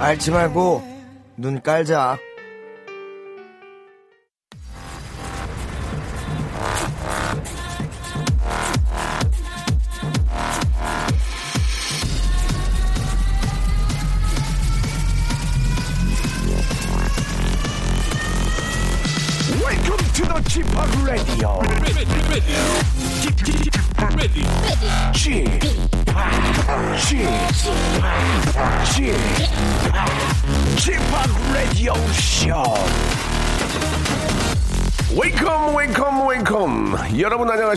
[0.00, 0.82] 앓지 말고
[1.36, 2.18] 눈 깔자.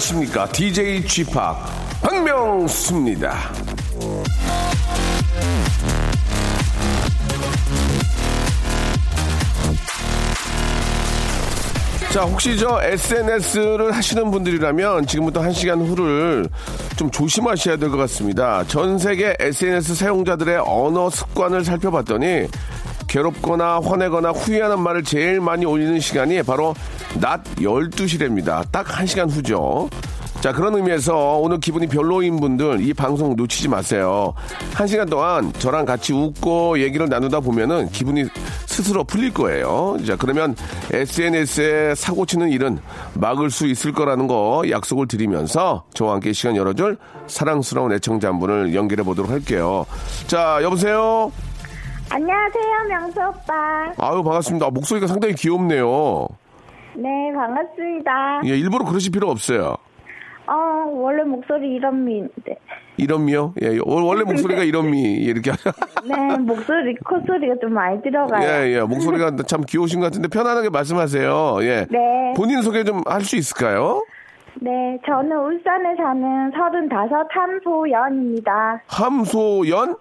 [0.03, 1.33] 안녕하십니까 DJ Chip
[2.01, 3.33] 박명수입니다
[12.11, 16.47] 자, 혹시 저 SNS를 하시는 분들이라면 지금부터 한 시간 후를
[16.95, 18.63] 좀 조심하셔야 될 것 같습니다.
[18.67, 22.47] 전 세계 SNS 사용자들의 언어 습관을 살펴봤더니
[23.13, 26.73] 괴롭거나 화내거나 후회하는 말을 제일 많이 올리는 시간이 바로
[27.21, 28.65] 낮 12시랍니다.
[28.71, 29.87] 딱 한시간 후죠.
[30.41, 34.33] 자, 그런 의미에서 오늘 기분이 별로인 분들 이 방송 놓치지 마세요.
[34.73, 38.25] 한 시간 동안 저랑 같이 웃고 얘기를 나누다 보면은 기분이
[38.65, 39.95] 스스로 풀릴 거예요.
[40.07, 40.55] 자, 그러면
[40.91, 42.79] SNS에 사고 치는 일은
[43.13, 46.97] 막을 수 있을 거라는 거 약속을 드리면서 저와 함께 시간 열어줄
[47.27, 49.85] 사랑스러운 애청자 한 분을 연결해 보도록 할게요.
[50.25, 51.31] 자, 여보세요?
[52.17, 53.91] 안녕하세요, 명수 오빠.
[53.97, 54.67] 아유, 반갑습니다.
[54.67, 56.27] 아, 목소리가 상당히 귀엽네요.
[56.95, 58.41] 네, 반갑습니다.
[58.45, 59.75] 예, 일부러 그러실 필요 없어요.
[60.45, 60.53] 어,
[60.91, 62.55] 원래 목소리 이런 미인데.
[62.97, 63.55] 이런 미요?
[63.63, 65.51] 예, 원래 목소리가 이런 미, 이렇게.
[66.07, 68.47] 네, 목소리, 콧소리가 좀 많이 들어가요.
[68.47, 68.81] 예, 예.
[68.81, 71.57] 목소리가 참 귀여우신 것 같은데 편안하게 말씀하세요.
[71.63, 71.87] 예.
[71.89, 72.33] 네.
[72.37, 74.05] 본인 소개 좀 할 수 있을까요?
[74.61, 78.83] 네, 저는 울산에 사는 35 함소연입니다.
[78.85, 79.95] 함소연?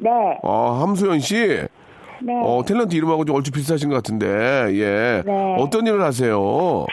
[0.00, 0.10] 네,
[0.42, 1.34] 아, 함소연 씨.
[2.20, 2.32] 네.
[2.42, 4.26] 어, 탤런트 이름하고 좀 얼추 비슷하신 것 같은데,
[4.72, 5.22] 예.
[5.24, 5.56] 네.
[5.58, 6.86] 어떤 일을 하세요?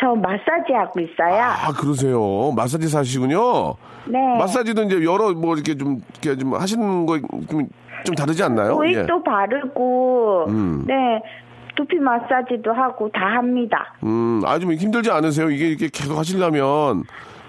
[0.00, 1.42] 저 마사지 하고 있어요.
[1.42, 2.52] 아, 그러세요.
[2.54, 3.74] 마사지 사시군요.
[4.06, 4.18] 네.
[4.38, 7.18] 마사지도 이제 여러 뭐 이렇게 좀, 이렇게 좀 하시는 거
[7.48, 7.68] 좀,
[8.04, 8.72] 좀 다르지 않나요?
[8.72, 8.96] 예.
[8.96, 10.84] 오일도 바르고, 음.
[10.86, 11.22] 네,
[11.76, 13.94] 두피 마사지도 하고 다 합니다.
[14.02, 15.48] 음, 아주 힘들지 않으세요?
[15.50, 17.04] 이게 이렇게 계속 하시려면,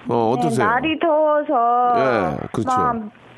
[0.08, 0.68] 어, 어떠세요?
[0.68, 2.70] 네, 날이 더워서 예, 그렇죠.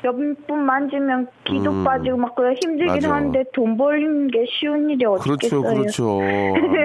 [0.02, 3.14] 몇분 만지면 기도 음, 빠지고 막 그래 힘들긴 맞아.
[3.14, 5.62] 하는데 돈 벌는 게 쉬운 일이 그렇죠, 어딨겠어요.
[5.62, 6.18] 그렇죠.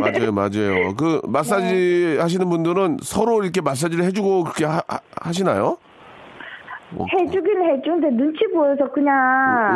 [0.02, 0.96] 맞아요, 맞아요.
[0.96, 4.82] 그 마사지 하시는 분들은 서로 이렇게 마사지를 해주고 그렇게 하,
[5.32, 5.78] 시나요
[6.94, 9.16] 해주긴 해주는데 눈치 보여서 그냥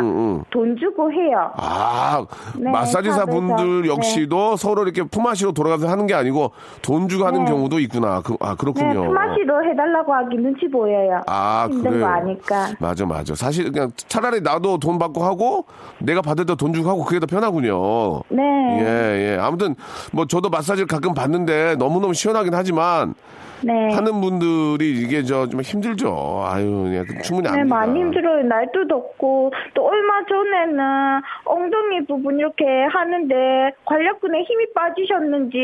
[0.00, 0.04] 응,
[0.38, 0.44] 응.
[0.50, 1.50] 돈 주고 해요.
[1.56, 2.24] 아,
[2.56, 3.26] 네, 마사지사.
[3.26, 7.50] 분들 역시도 서로 이렇게 품앗이로 돌아가서 하는 게 아니고 돈 주고 하는 네.
[7.50, 8.22] 경우도 있구나.
[8.22, 9.04] 그, 아, 네, 그렇군요.
[9.04, 11.20] 품앗이로 해달라고 하기 눈치 보여요.
[11.26, 12.06] 아, 힘든 그래요.
[12.06, 12.68] 거 아니까.
[12.78, 13.34] 맞아, 맞아.
[13.34, 15.64] 사실 그냥 차라리 나도 돈 받고 하고
[15.98, 18.22] 내가 받을 때 돈 주고 하고 그게 더 편하군요.
[18.28, 18.42] 네.
[18.80, 19.38] 예, 예.
[19.40, 19.74] 아무튼
[20.12, 23.14] 뭐 저도 마사지를 가끔 받는데 너무 너무 시원하긴 하지만
[23.62, 23.92] 네.
[23.94, 26.44] 하는 분들이 이게 저 좀 힘들죠.
[26.46, 26.88] 아유,
[27.22, 27.76] 충분히 네, 압니다.
[27.76, 28.42] 많이 힘들어요.
[28.44, 33.34] 날도 덥고, 또 얼마 전에는 엉덩이 부분 이렇게 하는데
[33.84, 35.58] 관략근에 힘이 빠지셨는지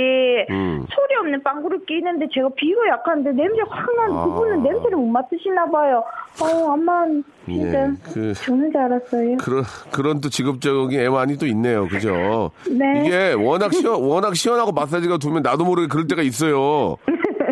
[0.51, 0.85] 음.
[0.89, 4.25] 소리 없는 빵구를 끼는데 제가 비가 약한데 냄새 확 나는 아.
[4.25, 6.03] 그분은 냄새를 못 맡으시나 봐요.
[6.43, 7.05] 어, 아마
[7.47, 9.37] 진짜 예, 그- 죽는 줄 알았어요.
[9.39, 11.87] 그런 그런 또 직업적인 애환이 또 있네요.
[11.89, 12.51] 그죠?
[12.71, 13.05] 네.
[13.07, 16.97] 이게 워낙 시원 워낙 시원하고 마사지가 두면 나도 모르게 그럴 때가 있어요.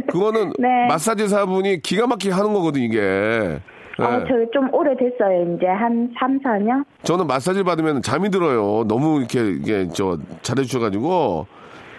[0.09, 0.87] 그거는 네.
[0.89, 3.59] 마사지 사분이 기가 막히게 하는 거거든 이게.
[3.99, 4.25] 어, 예.
[4.29, 5.55] 저좀 오래됐어요.
[5.57, 6.85] 이제 한 3, 4년?
[7.05, 8.85] 저는 마사지 받으면 잠이 들어요.
[8.89, 11.47] 너무 이렇게 이게 저 잘해주셔가지고.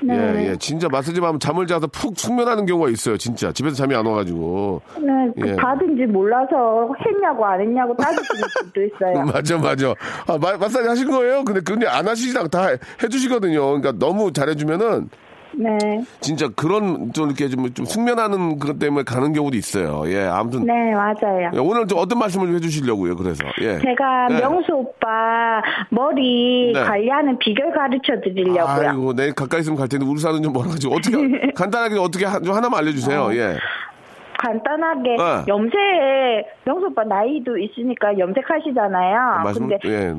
[0.03, 0.13] 네.
[0.13, 0.55] 예, 예.
[0.57, 3.17] 진짜 마사지 받으면 잠을 자서 푹 숙면하는 경우가 있어요.
[3.17, 3.51] 진짜.
[3.53, 4.81] 집에서 잠이 안 와가지고.
[4.99, 5.11] 네,
[5.41, 5.55] 그 예.
[5.55, 9.23] 받은지 몰라서 했냐고 안 했냐고 따지시는 분도 있어요.
[9.31, 9.87] 맞아, 맞아.
[10.27, 11.43] 아, 마, 마사지 하신 거예요?
[11.45, 13.59] 근데, 근데 안 하시지랑 다 해- 해주시거든요.
[13.65, 15.09] 그러니까 너무 잘해주면은
[15.57, 16.03] 네.
[16.19, 20.03] 진짜 그런 좀 이렇게 좀, 좀 숙면하는 그것 때문에 가는 경우도 있어요.
[20.07, 20.65] 예, 아무튼.
[20.65, 21.51] 네, 맞아요.
[21.53, 23.43] 예, 오늘 좀 어떤 말씀을 좀 해주시려고요, 그래서.
[23.61, 23.79] 예.
[23.79, 24.39] 제가 네.
[24.41, 26.83] 명수 오빠 머리 네.
[26.83, 28.89] 관리하는 비결 가르쳐 드리려고요.
[28.89, 30.95] 아이고, 내일 가까이 있으면 갈 텐데 울산은 좀 멀어가지고.
[30.95, 31.15] 어떻게,
[31.55, 33.33] 간단하게 어떻게 하, 좀 하나만 알려주세요.
[33.35, 33.57] 예.
[34.37, 35.43] 간단하게 네.
[35.47, 35.79] 염색
[36.65, 39.43] 명수 오빠 나이도 있으니까 염색하시잖아요.
[39.43, 40.13] 말씀, 근데 예.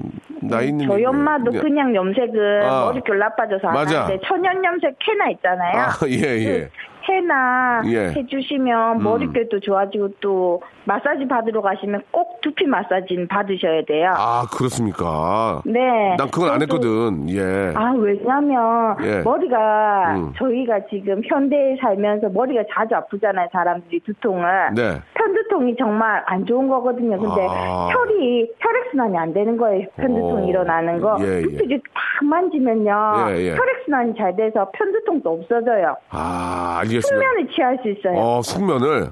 [0.48, 0.86] 나이 있는.
[0.86, 1.04] 저희.
[1.04, 1.58] 엄마도 예.
[1.58, 2.86] 그냥 염색은 아.
[2.86, 4.04] 머릿결 나빠져서 안 맞아.
[4.04, 5.78] 하는데 천연 염색 해나 있잖아요.
[5.78, 6.68] 아, 예, 예.
[7.08, 8.12] 해나 예.
[8.16, 9.02] 해주시면 음.
[9.02, 14.12] 머릿결도 좋아지고 또 마사지 받으러 가시면 꼭 두피 마사지는 받으셔야 돼요.
[14.16, 15.60] 아, 그렇습니까?
[15.64, 16.14] 네.
[16.16, 17.28] 난 그건 안 했거든.
[17.28, 17.72] 예.
[17.74, 19.20] 아, 왜냐면, 예.
[19.22, 20.32] 머리가, 음.
[20.38, 24.74] 저희가 지금 현대에 살면서 머리가 자주 아프잖아요, 사람들이 두통을.
[24.76, 25.00] 네.
[25.14, 27.18] 편두통이 정말 안 좋은 거거든요.
[27.18, 27.88] 근데 아.
[27.90, 29.86] 혈이 혈액순환이 안 되는 거예요.
[29.96, 30.48] 편두통이 어.
[30.48, 31.16] 일어나는 거.
[31.20, 31.42] 예, 예.
[31.42, 33.26] 붓을 딱 만지면요.
[33.30, 33.56] 예, 예.
[33.56, 35.96] 혈액순환이 잘 돼서 편두통도 없어져요.
[36.10, 37.08] 아, 알겠습니다.
[37.08, 38.16] 숙면을 취할 수 있어요.
[38.16, 39.08] 어, 숙면을.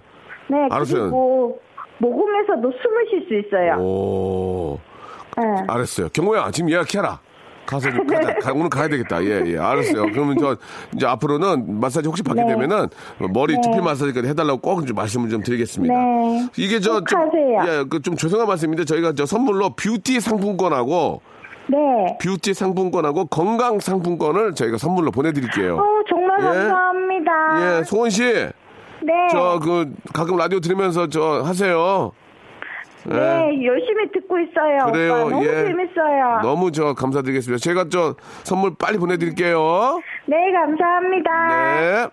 [0.47, 1.03] 네, 알았어요.
[1.05, 1.59] 그리고
[2.09, 3.77] 모공에서도 숨을 쉴 수 있어요.
[3.81, 4.79] 오,
[5.39, 5.65] 네.
[5.69, 6.09] 알았어요.
[6.11, 7.19] 경호야, 지금 예약해라.
[7.67, 8.35] 가서 좀 가자.
[8.35, 9.25] 가- 오늘 가야 되겠다.
[9.25, 9.56] 예, 예.
[9.59, 10.03] 알았어요.
[10.12, 10.55] 그러면 저,
[10.95, 12.49] 이제 앞으로는 마사지 혹시 받게 네.
[12.49, 12.89] 되면은
[13.33, 13.61] 머리 네.
[13.62, 15.95] 두피 마사지까지 해달라고 꼭 좀 말씀을 좀 드리겠습니다.
[15.95, 16.49] 네.
[16.59, 17.31] 이게 저, 꼭 좀.
[17.67, 21.23] 예, 그 좀 죄송한 말씀인데 저희가 저 선물로 뷰티 상품권하고
[21.69, 21.79] 네.
[22.21, 25.77] 뷰티 상품권하고 건강 상품권을 저희가 선물로 보내드릴게요.
[25.79, 26.45] 어, 정말 예.
[26.45, 27.33] 감사합니다.
[27.81, 28.23] 예, 소원 씨,
[29.05, 29.12] 네.
[29.31, 32.12] 저 그 가끔 라디오 들으면서 저 하세요.
[33.06, 34.91] 네, 열심히 듣고 있어요.
[34.91, 35.31] 그래요, 오빠.
[35.31, 35.51] 너무 예.
[35.51, 36.41] 재밌어요.
[36.43, 37.61] 너무 저 감사드리겠습니다.
[37.62, 38.15] 제가 저
[38.45, 40.01] 선물 빨리 보내드릴게요.
[40.27, 41.31] 네, 감사합니다.
[41.81, 42.06] 네.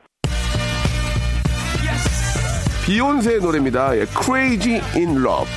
[2.86, 3.96] 비욘세의 노래입니다.
[3.98, 5.48] 예, Crazy in Love.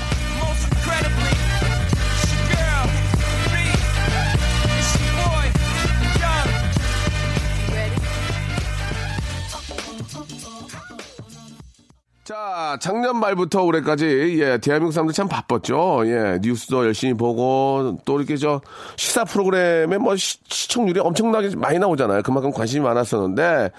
[12.24, 12.43] 자,
[12.80, 16.02] 작년 말부터 올해까지, 예, 대한민국 사람들 참 바빴죠.
[16.06, 18.60] 예, 뉴스도 열심히 보고, 또 이렇게 저,
[18.96, 22.22] 시사 프로그램에 뭐, 시, 시청률이 엄청나게 많이 나오잖아요.
[22.22, 23.70] 그만큼 관심이 많았었는데,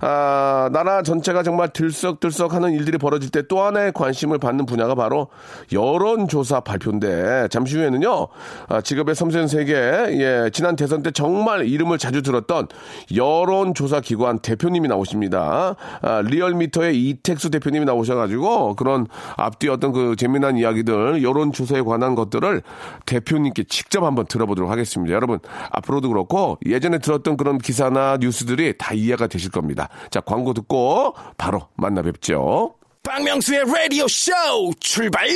[0.00, 5.28] 아, 나라 전체가 정말 들썩들썩 하는 일들이 벌어질 때 또 하나의 관심을 받는 분야가 바로
[5.72, 8.28] 여론조사 발표인데, 잠시 후에는요,
[8.68, 12.68] 아, 직업의 섬세한 세계, 예, 지난 대선 때 정말 이름을 자주 들었던
[13.14, 15.76] 여론조사 기관 대표님이 나오십니다.
[16.00, 22.14] 아, 리얼미터의 이택수 대표님이 나오셔가 지고 그런 앞뒤 어떤 그 재미난 이야기들, 여론 조사에 관한
[22.14, 22.62] 것들을
[23.06, 25.14] 대표님께 직접 한번 들어보도록 하겠습니다.
[25.14, 25.38] 여러분,
[25.70, 29.88] 앞으로도 그렇고 예전에 들었던 그런 기사나 뉴스들이 다 이해가 되실 겁니다.
[30.10, 32.74] 자, 광고 듣고 바로 만나 뵙죠.
[33.02, 34.32] 박명수의 라디오 쇼
[34.78, 35.26] 출발!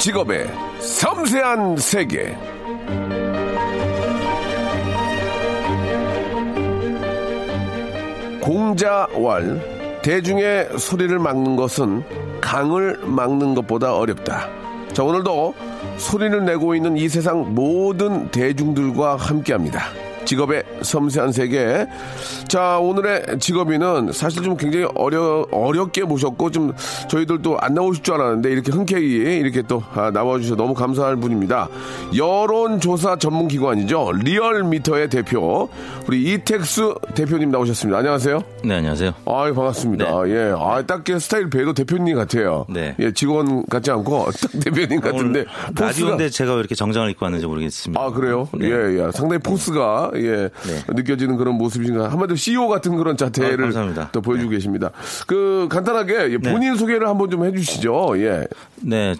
[0.00, 0.46] 직업의
[0.80, 2.34] 섬세한 세계.
[8.40, 12.02] 공자왈 대중의 소리를 막는 것은
[12.40, 14.48] 강을 막는 것보다 어렵다.
[14.94, 15.54] 자 오늘도
[15.98, 19.82] 소리를 내고 있는 이 세상 모든 대중들과 함께합니다.
[20.24, 21.86] 직업의 섬세한 세계.
[22.48, 26.72] 자, 오늘의 직업인은 사실 좀 굉장히 어려, 어렵게 모셨고 좀
[27.08, 31.68] 저희들도 안 나오실 줄 알았는데 이렇게 흔쾌히 이렇게 또 아, 나와주셔서 너무 감사할 뿐입니다.
[32.16, 34.12] 여론조사 전문기관이죠.
[34.22, 35.68] 리얼미터의 대표.
[36.06, 37.98] 우리 이택수 대표님 나오셨습니다.
[37.98, 38.42] 안녕하세요.
[38.64, 39.12] 네, 안녕하세요.
[39.26, 40.28] 아유, 반갑습니다.
[40.28, 40.54] 예.
[40.56, 42.66] 아, 딱 그 스타일 봐도 대표님 같아요.
[42.68, 42.94] 네.
[42.98, 45.44] 예, 직원 같지 않고 딱 대표님 같은데.
[45.74, 48.00] 포스가- 라디오인데 제가 왜 이렇게 정장을 입고 왔는지 모르겠습니다.
[48.02, 48.48] 아, 그래요?
[48.52, 48.66] 네.
[48.68, 49.10] 예, 예.
[49.12, 50.50] 상당히 포스가, 예,
[50.88, 52.10] 느껴지는 그런 모습이신가.
[52.10, 54.10] 한마디로 CEO 같은 그런 아, 자태를 감사합니다.
[54.12, 54.90] 또 보여주고 계십니다.
[55.26, 58.14] 그, 간단하게 예, 본인 소개를 한번 좀 해주시죠.
[58.18, 58.46] 예.
[58.76, 59.14] 네.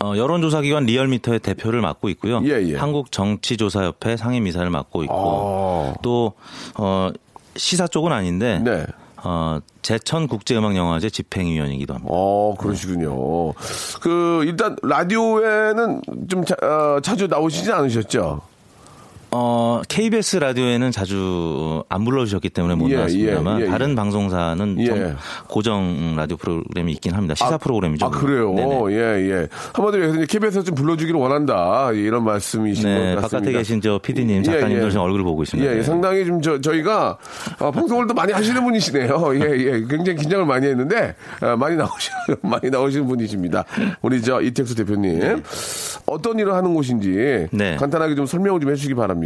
[0.00, 2.40] 어, 여론조사기관 리얼미터의 대표를 맡고 있고요.
[2.44, 2.76] 예, 예.
[2.76, 5.94] 한국정치조사협회 상임이사를 맡고 있고 아.
[6.02, 6.34] 또
[6.76, 7.10] 어,
[7.56, 8.86] 시사 쪽은 아닌데 네.
[9.24, 12.12] 어, 제천 국제음악영화제 집행위원이기도 합니다.
[12.12, 13.52] 어, 그러시군요.
[14.00, 18.40] 그, 일단, 라디오에는 좀 자, 어, 자주 나오시지 않으셨죠?
[19.30, 23.70] 어, KBS 라디오에는 자주 안 불러주셨기 때문에 못 예, 나왔습니다만 예, 예, 예.
[23.70, 24.84] 다른 방송사는 예.
[24.86, 25.16] 좀
[25.48, 27.34] 고정 라디오 프로그램이 있긴 합니다.
[27.34, 28.06] 시사 프로그램이죠.
[28.06, 28.54] 아, 그래요?
[28.54, 28.84] 네네.
[28.92, 29.48] 예, 예.
[29.74, 31.90] 한마디로 해서 KBS에서 좀 불러주기를 원한다.
[31.92, 33.20] 예, 이런 말씀이신 것 네, 같습니다.
[33.20, 34.90] 바깥에 계신 저 PD님, 예, 작가님들 예.
[34.90, 35.68] 지금 얼굴을 보고 있습니다.
[35.68, 35.82] 예, 예, 네.
[35.82, 37.18] 상당히 좀 저, 저희가
[37.58, 39.30] 어, 방송을 또 많이 하시는 분이시네요.
[39.44, 39.70] 예, 예.
[39.88, 43.64] 굉장히 긴장을 많이 했는데 어, 많이 나오시 많이 나오시는 분이십니다.
[44.00, 45.42] 우리 저 이택수 대표님
[46.06, 47.76] 어떤 일을 하는 곳인지 네.
[47.76, 49.17] 간단하게 좀 설명을 좀 해주시기 바랍니다.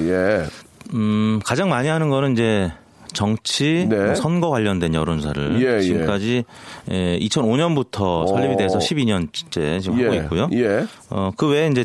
[0.00, 0.46] 예,
[0.94, 2.72] 음, 가장 많이 하는 거는 이제
[3.12, 3.96] 정치, 네.
[3.96, 5.80] 뭐 선거 관련된 여론조사를 예, 예.
[5.80, 6.44] 지금까지
[6.90, 10.48] 예, 2005년부터 설립이 돼서 12년째 지금 하고 예, 있고요.
[10.52, 11.84] 예, 어, 그 외에 이제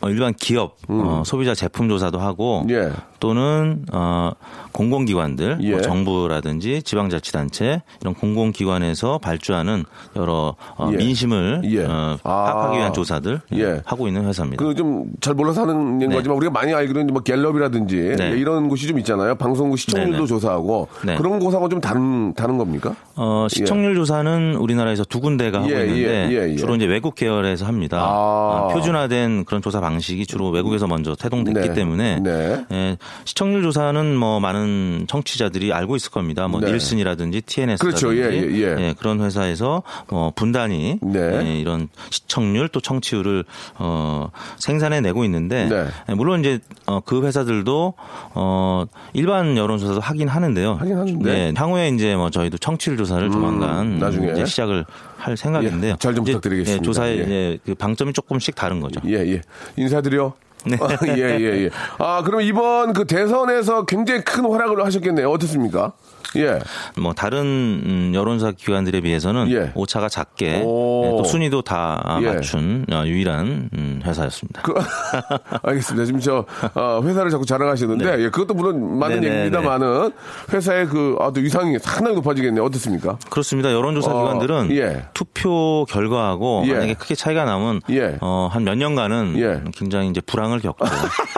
[0.00, 2.70] 어, 일반 기업, 어, 소비자 제품 조사도 하고 음.
[2.70, 2.90] 예.
[3.20, 4.32] 또는 어,
[4.72, 5.70] 공공기관들, 예.
[5.72, 9.84] 뭐 정부라든지 지방자치단체 이런 공공기관에서 발주하는
[10.16, 10.96] 여러 어, 예.
[10.96, 11.84] 민심을 예.
[11.84, 12.44] 어, 아.
[12.44, 13.82] 파악하기 위한 조사들 예.
[13.84, 14.64] 하고 있는 회사입니다.
[14.64, 16.06] 그 좀 잘 몰라서 하는 네.
[16.08, 18.32] 거지만 우리가 많이 알기로는 뭐 갤럽이라든지 네.
[18.32, 19.34] 예, 이런 곳이 좀 있잖아요.
[19.34, 20.26] 방송국 시청률도 네네.
[20.26, 21.16] 조사하고 네.
[21.16, 22.94] 그런 곳하고 좀 다른 다른 겁니까?
[23.16, 26.56] 어, 시청률 조사는 우리나라에서 두 군데가 하고 예, 있는데 예, 예, 예.
[26.56, 27.98] 주로 이제 외국 계열에서 합니다.
[28.00, 28.06] 아.
[28.06, 31.74] 어, 표준화된 그런 조사 방식이 주로 외국에서 먼저 태동됐기 네.
[31.74, 32.64] 때문에 네.
[32.72, 36.48] 예, 시청률 조사는 뭐 많은 청취자들이 알고 있을 겁니다.
[36.48, 36.72] 뭐 네.
[36.72, 38.16] 닐슨이라든지 TNS라든지 그렇죠.
[38.16, 38.94] 예, 예, 예.
[38.98, 41.18] 그런 회사에서 뭐 분단위 네.
[41.42, 43.44] 예, 이런 시청률 또 청취율을
[43.76, 45.86] 어, 생산해 내고 있는데 네.
[46.08, 47.94] 예, 물론 이제 어, 그 회사들도
[48.34, 50.74] 어, 일반 여론조사도 하긴 하는데요.
[50.74, 51.32] 하긴 하는데.
[51.32, 54.32] 네, 향후에 이제 뭐 저희도 청취율 조사를 조만간 나중에.
[54.32, 54.84] 이제 시작을
[55.16, 55.92] 할 생각인데요.
[55.92, 56.82] 예, 잘좀 이제, 부탁드리겠습니다.
[56.82, 57.58] 예, 조사의 예.
[57.64, 59.00] 그 방점이 조금씩 다른 거죠.
[59.06, 59.40] 예, 예.
[59.76, 60.32] 인사드려.
[60.64, 60.76] 네.
[60.80, 61.70] 아, 예, 예, 예.
[61.98, 65.30] 아, 그럼 이번 그 대선에서 굉장히 큰 활약을 하셨겠네요.
[65.30, 65.92] 어떻습니까?
[66.36, 66.60] 예.
[66.96, 69.72] 뭐 다른 음, 여론조사 기관들에 비해서는 예.
[69.74, 71.02] 오차가 작게 오.
[71.04, 72.26] 예, 또 순위도 다 예.
[72.34, 74.62] 맞춘 어, 유일한 음, 회사였습니다.
[74.62, 74.74] 그,
[75.64, 76.04] 알겠습니다.
[76.04, 78.22] 지금 저, 어, 회사를 자꾸 자랑하시는데, 네.
[78.24, 80.12] 예, 그것도 물론 맞는 네, 네, 얘기입니다만은,
[80.52, 82.62] 회사의 그, 아, 또 위상이 상당히 높아지겠네요.
[82.64, 83.18] 어떻습니까?
[83.28, 83.72] 그렇습니다.
[83.72, 85.06] 여론조사 어, 기관들은 예.
[85.14, 86.74] 투표 결과하고 예.
[86.74, 88.18] 만약에 크게 차이가 나면 예.
[88.20, 89.62] 어, 한 몇 년간은 예.
[89.74, 90.84] 굉장히 이제 불 황을 겪고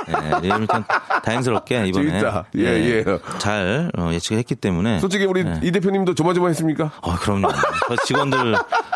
[0.08, 0.84] 예, 예, 아무튼
[1.24, 2.44] 다행스럽게 이번에 재밌다.
[2.56, 3.04] 예, 예.
[3.38, 5.60] 잘 어, 예측을 했기 때문에 솔직히 우리 예.
[5.62, 6.90] 이 대표님도 조마조마했습니까?
[7.02, 7.48] 어, 그럼요.
[7.88, 8.54] 저 직원들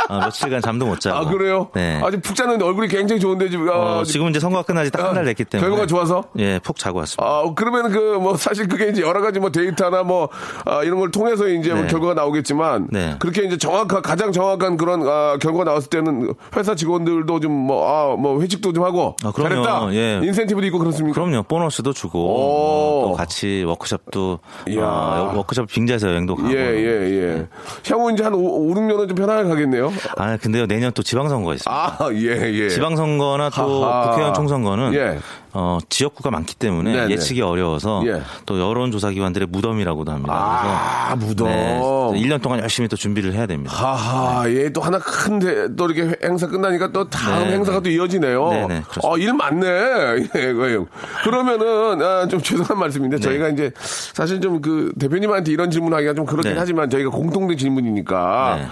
[0.09, 1.69] 어, 며칠간 잠도 못 자고 아, 그래요?
[1.75, 2.01] 네.
[2.03, 5.15] 아직 푹 자는데 얼굴이 굉장히 좋은데, 지금, 아, 어, 지금 이제 선거가 끝나지 딱 한
[5.17, 6.25] 달 됐기 때문에 결과가 좋아서?
[6.39, 7.25] 예, 푹 자고 왔습니다.
[7.29, 10.29] 아, 그러면 그, 뭐, 사실 그게 이제 여러 가지 뭐 데이터나 뭐,
[10.65, 11.89] 아, 이런 걸 통해서 이제 뭐 네.
[11.89, 13.17] 결과가 나오겠지만, 네.
[13.19, 18.17] 그렇게 이제 정확한, 가장 정확한 그런, 아, 결과가 나왔을 때는 회사 직원들도 좀 뭐, 아,
[18.17, 19.65] 뭐, 회식도 좀 하고, 아, 그럼요.
[19.65, 19.95] 잘했다.
[19.95, 20.06] 예.
[20.25, 21.15] 인센티브도 있고 그렇습니까?
[21.21, 21.43] 그럼요.
[21.45, 23.09] 보너스도 주고 오.
[23.09, 24.39] 또 같이 워크숍도.
[24.79, 26.51] 어, 워크숍 빙자에서 여행도 가고.
[26.53, 27.47] 예, 예, 예.
[27.89, 29.93] 향후 이제 한 5, 6년은 좀 편하게 가겠네요.
[30.17, 30.67] 아, 근데요.
[30.67, 31.97] 내년 또 지방선거가 있습니다.
[31.99, 32.69] 아, 예, 예.
[32.69, 34.11] 지방선거나 또 하하.
[34.11, 35.19] 국회의원 총선거는 예.
[35.59, 37.15] 어, 지역구가 많기 때문에 네네.
[37.15, 38.21] 예측이 어려워서 예.
[38.45, 40.35] 또 여론조사 기관들의 무덤이라고도 합니다.
[40.35, 41.49] 아, 무덤.
[41.49, 43.75] 네, 1년 동안 열심히 또 준비를 해야 됩니다.
[43.75, 47.85] 하하, 예, 또 하나 큰, 대, 또 이렇게 행사 끝나니까 또 다음 네, 행사가 네.
[47.85, 48.49] 또 이어지네요.
[48.51, 49.09] 네, 네, 그렇습니다.
[49.09, 49.67] 어, 일 많네.
[50.37, 50.79] 예, 예.
[51.25, 53.71] 그러면은, 아, 좀 죄송한 말씀인데, 저희가 이제,
[54.13, 56.59] 사실 좀 그, 대표님한테 이런 질문 하기가 좀 그렇긴 네.
[56.59, 58.67] 하지만, 저희가 공통된 질문이니까, 네.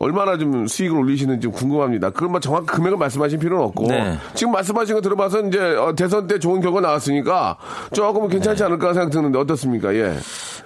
[0.00, 2.10] 얼마나 좀 수익을 올리시는지 좀 궁금합니다.
[2.10, 4.18] 그럼 뭐 정확한 금액을 말씀하실 필요는 없고, 네.
[4.34, 7.56] 지금 말씀하신 거 들어봐서 이제, 어, 대선 때 좋은 결과 나왔으니까,
[7.92, 9.94] 조금은 괜찮지 않을까 생각 드는데, 어떻습니까?
[9.94, 10.14] 예.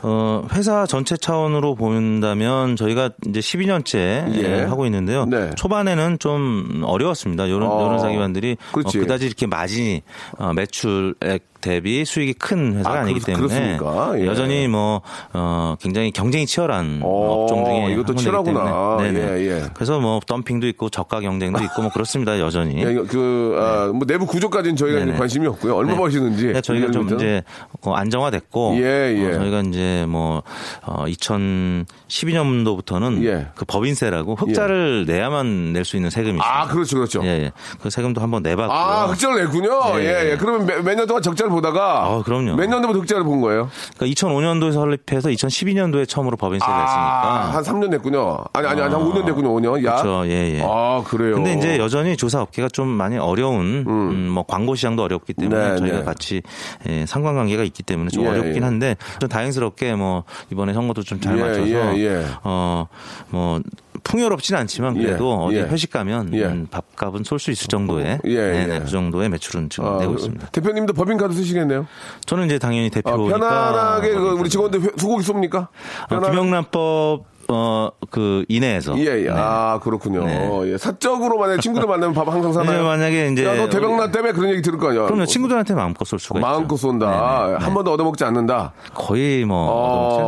[0.02, 3.96] 어, 회사 전체 차원으로 본다면 저희가 이제 12년째
[4.42, 4.62] 예.
[4.62, 5.26] 하고 있는데요.
[5.26, 5.50] 네.
[5.56, 7.50] 초반에는 좀 어려웠습니다.
[7.50, 8.98] 여론, 어, 여론사기관들이 어, 그렇지.
[8.98, 10.02] 그다지 이렇게 마진이
[10.38, 13.78] 어, 매출액 대비 수익이 큰 회사가 아, 아, 니기 때문에?
[14.18, 14.26] 예.
[14.26, 15.00] 여전히 뭐
[15.32, 18.96] 어, 굉장히 경쟁이 치열한 어, 업종 중에 이것도 치열하구나.
[19.00, 19.20] 네네.
[19.20, 19.62] 예, 예.
[19.74, 22.38] 그래서 뭐 덤핑도 있고 저가 경쟁도 있고 뭐 그렇습니다.
[22.38, 22.82] 여전히.
[22.84, 25.18] 야, 이거 그, 아, 뭐 내부 구조까지는 저희가 네네.
[25.18, 25.74] 관심이 없고요.
[25.74, 25.98] 얼마 네.
[25.98, 26.46] 버시는지.
[26.52, 27.42] 네, 저희가 좀 이런 이제
[27.82, 29.34] 어, 안정화됐고 예, 예.
[29.34, 30.42] 어, 저희가 이제 뭐
[30.84, 33.46] 어, 2012년도부터는 예.
[33.54, 36.60] 그 법인세라고 흑자를 내야만 낼 수 있는 세금이 있습니다.
[36.62, 37.20] 아, 그렇죠, 그렇죠.
[37.22, 37.52] 예, 예.
[37.80, 38.76] 그 세금도 한번 내봤고요.
[38.76, 39.94] 아, 흑자를 냈군요.
[39.96, 40.04] 네.
[40.04, 40.36] 예, 예.
[40.36, 42.04] 그러면 몇년 동안 적자를 보다가.
[42.04, 42.54] 아, 그럼요.
[42.56, 43.70] 몇 년도부터 흑자를 본 거예요?
[43.96, 47.56] 그러니까 2005년도에 설립해서 2012년도에 처음으로 법인세를 아, 냈으니까.
[47.56, 48.38] 한 3년 됐군요.
[48.52, 49.84] 아니, 아니, 아니, 한 5년 됐군요, 5년.
[49.84, 49.96] 야.
[49.96, 50.26] 그렇죠.
[50.26, 50.62] 예, 예.
[50.62, 51.34] 아, 그래요.
[51.34, 55.76] 근데 이제 여전히 조사 업계가 좀 많이 어려운 음, 뭐 광고 시장도 어렵기 때문에 네,
[55.76, 56.04] 저희가 네.
[56.04, 56.42] 같이
[56.88, 58.60] 예, 상관관계가 있기 때문에 좀 예, 어렵긴 예.
[58.60, 62.24] 한데 좀 다행스럽게 뭐 이번에 선거도 좀잘 예, 맞춰서 예, 예.
[62.42, 63.60] 어뭐
[64.06, 65.60] 풍요롭진 않지만 그래도 예, 어디 예.
[65.72, 66.44] 회식 가면 예.
[66.44, 68.78] 음, 밥값은 쏠 수 있을 정도의 예, 네네, 예.
[68.78, 70.48] 그 정도의 매출은 지금 아, 내고 있습니다.
[70.50, 71.86] 대표님도 법인카드 쓰시겠네요?
[72.24, 75.56] 저는 이제 당연히 아, 대표니까 편안하게 그 우리 직원들 회- 소고기 쏩니까?
[75.56, 75.68] 어,
[76.08, 76.30] 편안하게?
[76.32, 79.24] 김영란법 어그 이내에서 예, 예.
[79.24, 79.30] 네.
[79.32, 80.24] 아, 그렇군요.
[80.24, 80.72] 네.
[80.72, 80.78] 예.
[80.78, 82.78] 사적으로 만약에 친구들 만나면 밥 항상 사나요?
[82.78, 85.04] 네, 만약에 이제 야, 너 대박나 때문에 그런 얘기 들을 거 아니야?
[85.06, 86.46] 그럼요 친구들한테 마음껏 쏠 수가 있죠.
[86.46, 87.46] 마음껏 쏜다.
[87.46, 88.72] 네네, 한 번도 얻어먹지 않는다.
[88.94, 89.66] 거의 뭐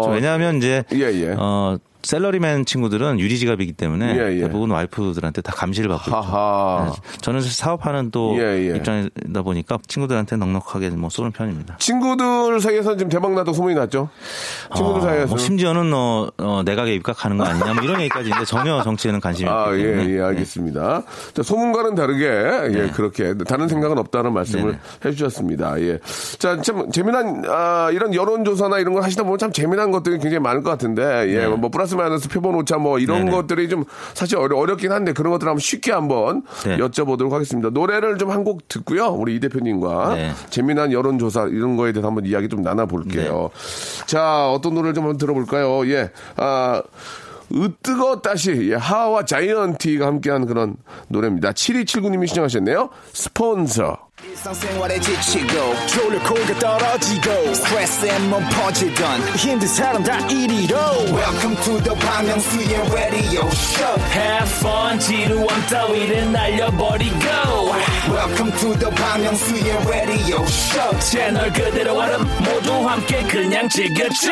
[0.06, 0.10] 어.
[0.12, 1.34] 왜냐하면 이제 예, 예.
[1.36, 1.76] 어
[2.08, 4.40] 셀러리맨 친구들은 유리 지갑이기 때문에 예, 예.
[4.40, 6.16] 대부분 와이프들한테 다 감시를 받고 있죠.
[6.16, 6.86] 하하.
[6.86, 8.76] 네, 저는 사업하는 또 예, 예.
[8.76, 11.76] 입장이다 보니까 친구들한테 넉넉하게 뭐 쏘는 편입니다.
[11.76, 14.08] 친구들 사이에서는 지금 대박 나도 소문이 났죠?
[14.74, 15.26] 친구들 어, 사이에서.
[15.26, 19.50] 뭐 심지어는 어, 어, 내각에 입각하는 거 아니냐 뭐 이런 얘기까지 있는데 전혀 정치에는 관심이
[19.50, 21.02] 아, 없기 예, 때문에 예, 알겠습니다.
[21.34, 24.78] 자, 소문과는 다르게, 예, 그렇게, 다른 생각은 없다는 말씀을 네네.
[25.04, 25.78] 해주셨습니다.
[25.82, 25.98] 예.
[26.38, 30.62] 자, 참, 재미난, 아, 이런 여론조사나 이런 걸 하시다 보면 참 재미난 것들이 굉장히 많을
[30.62, 31.48] 것 같은데, 예, 네.
[31.48, 33.30] 뭐, 플러스 마이너스 표본 오차 뭐, 이런 네네.
[33.32, 36.78] 것들이 좀 사실 어려, 어렵 긴 한데, 그런 것들 한번 쉽게 한번 네.
[36.78, 37.68] 여쭤보도록 하겠습니다.
[37.70, 39.08] 노래를 좀 한 곡 듣고요.
[39.08, 40.32] 우리 이 대표님과 네.
[40.48, 43.50] 재미난 여론조사 이런 거에 대해서 한번 이야기 좀 나눠볼게요.
[43.52, 44.06] 네.
[44.06, 45.86] 자, 어떤 노래를 좀 한번 들어볼까요?
[45.90, 46.10] 예.
[46.36, 46.82] 아,
[47.52, 50.76] 으뜨거 다시 예, 하와 자이언티가 함께한 그런
[51.08, 51.52] 노래입니다.
[51.52, 52.90] 7279님이 신청하셨네요.
[53.12, 54.07] 스폰서.
[54.24, 60.76] 일상생활에 지치고, 졸려 코가 떨어지고, 스트레스에 몸 퍼지던, 힘든 사람 다 이리로.
[61.14, 64.00] welcome to the Bang Myung-soo's radio show.
[64.10, 67.26] Have fun 지루함 따위를 날려버리고.
[68.10, 70.98] Welcome to the Bang Myung-soo's radio show.
[70.98, 74.30] 채널 그대로 얼음 모두 함께 그냥 즐겨줘.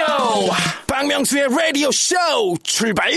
[0.88, 2.16] 박명수의 라디오 쇼
[2.64, 3.12] 출발!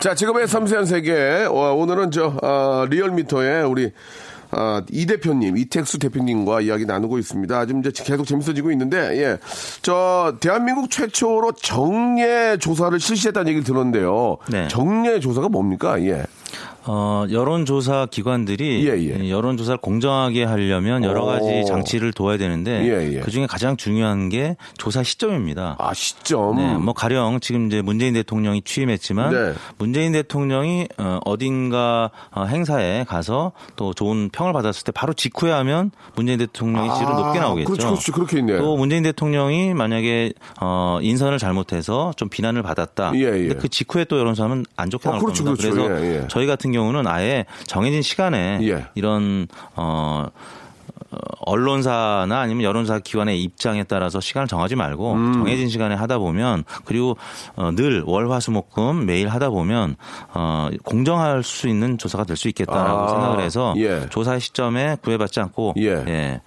[0.00, 1.46] 자, 지금의 섬세한 세계.
[1.48, 3.92] 어, 오늘은 저, 어, 리얼미터의 우리,
[4.52, 7.66] 어, 이 대표님, 이택수 대표님과 이야기 나누고 있습니다.
[7.66, 9.38] 지금 이제 계속 재밌어지고 있는데, 예.
[9.82, 14.38] 저, 대한민국 최초로 정례 조사를 실시했다는 얘기를 들었는데요.
[14.50, 14.68] 네.
[14.68, 16.00] 정례 조사가 뭡니까?
[16.02, 16.24] 예.
[16.84, 19.24] 어, 여론조사 기관들이 예, 예.
[19.24, 21.64] 이 여론조사를 공정하게 하려면 여러 가지 오.
[21.64, 23.20] 장치를 둬야 되는데 예, 예.
[23.20, 25.76] 그 중에 가장 중요한 게 조사 시점입니다.
[25.78, 26.56] 아, 시점.
[26.56, 29.52] 네, 뭐 가령 지금 이제 문재인 대통령이 취임했지만 네.
[29.78, 35.90] 문재인 대통령이 어, 어딘가 어, 행사에 가서 또 좋은 평을 받았을 때 바로 직후에 하면
[36.16, 37.66] 문재인 대통령이 지지율 높게 나오겠죠.
[37.66, 38.12] 그렇죠, 그렇죠.
[38.12, 38.58] 그렇게 있네요.
[38.58, 43.12] 또 문재인 대통령이 만약에 어, 인선을 잘못해서 좀 비난을 받았다.
[43.16, 43.30] 예, 예.
[43.30, 45.68] 근데 그 직후에 또 여론조사하면 안 좋게 아, 나올 그렇죠, 겁니다.
[45.68, 45.88] 그렇죠.
[45.88, 46.28] 래서 예, 예.
[46.28, 48.86] 저희 같은 경우는 아예 정해진 시간에 예.
[48.94, 49.46] 이런
[49.76, 50.26] 어
[51.10, 55.32] 어, 언론사나 아니면 여론사 기관의 입장에 따라서 시간을 정하지 말고 음.
[55.32, 57.16] 정해진 시간에 하다 보면 그리고
[57.56, 59.96] 어, 늘 월화수목금 매일 하다 보면
[60.34, 64.06] 어, 공정할 수 있는 조사가 될 수 있겠다라고 아, 생각을 해서 예.
[64.08, 66.40] 조사의 시점에 구애받지 않고 예.